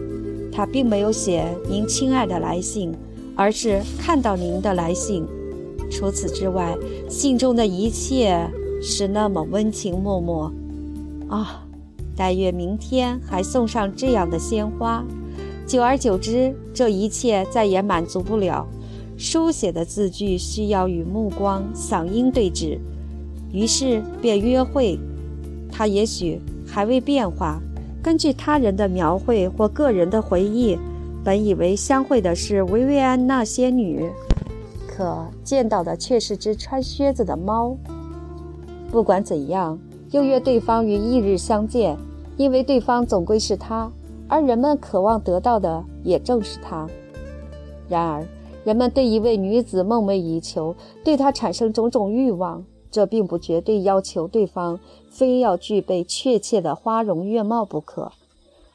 [0.53, 2.95] 他并没有写“您亲爱的来信”，
[3.39, 5.25] 而是看到您的来信。
[5.89, 6.77] 除此之外，
[7.09, 8.51] 信中的一切
[8.83, 10.53] 是那么温情脉脉。
[11.29, 11.65] 啊，
[12.17, 15.05] 但愿明天还送上这样的鲜花。
[15.69, 18.67] 久而久之，这一切再也满足不了。
[19.17, 22.77] 书写的字句需要与目光、嗓音对峙，
[23.53, 24.99] 于是便约会。
[25.71, 27.61] 他也许还未变化。
[28.03, 30.77] 根据他人的描绘或个人的回忆，
[31.29, 34.11] 本以为相会的是维维安那仙女。
[34.87, 37.77] 可见到的却是只穿靴子的猫。
[38.91, 39.79] 不管怎样，
[40.11, 41.99] 又约对方于翌日相见，
[42.39, 43.93] 因为对方总归是他，
[44.27, 46.89] 而人们渴望得到的也正是他。
[47.91, 48.25] 然而，
[48.65, 50.75] 人们对一位女子梦寐以求，
[51.05, 58.13] 对她产生种种欲望，这并不绝对要求对方非要具备确切的花容月貌不可，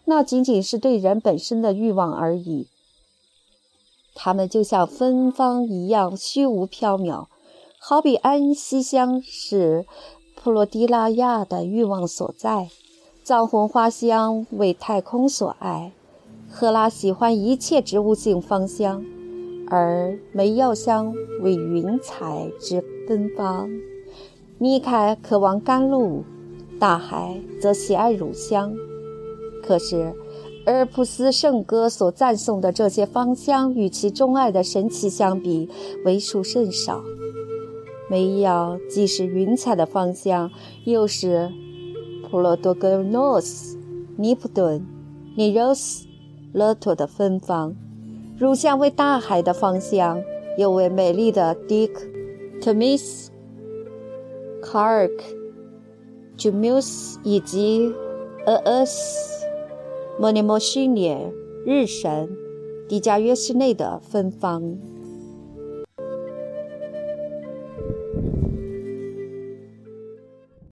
[0.06, 2.68] 那仅仅是对人本身的欲望而已。
[4.16, 7.26] 他们就像芬芳一样虚无缥缈，
[7.80, 9.86] 好比安息香是
[10.36, 12.70] 普罗迪拉亚的欲望所在，
[13.24, 15.94] 藏红花香为太空所爱，
[16.48, 19.04] 赫拉喜欢一切植物性芳香，
[19.70, 23.70] 而梅药香为云彩之芬芳，
[24.60, 26.24] 米凯渴望甘露，
[26.80, 28.76] 大海则喜爱乳香。
[29.66, 30.14] 可是。
[30.66, 35.70] 阿尔普斯圣歌所赞颂的这些芳香，与其钟爱的神奇相比，
[36.06, 37.04] 为数甚少。
[38.10, 40.50] 梅药既是云彩的芳香，
[40.86, 41.52] 又是
[42.24, 43.78] 普罗多格诺斯、
[44.16, 44.86] 尼普顿、
[45.36, 46.08] 尼罗斯、
[46.54, 47.74] 勒托的芬芳；
[48.40, 50.24] 乳香为大海的芳香，
[50.58, 52.06] 又为美丽的迪克、
[52.62, 53.30] 特米斯、
[54.62, 55.26] 卡尔克、
[56.38, 57.94] 朱缪斯以及
[58.48, 59.43] 厄厄斯。
[60.20, 61.34] 莫尼莫西涅
[61.66, 62.30] 日神，
[62.88, 64.78] 迪加约斯内的芬芳。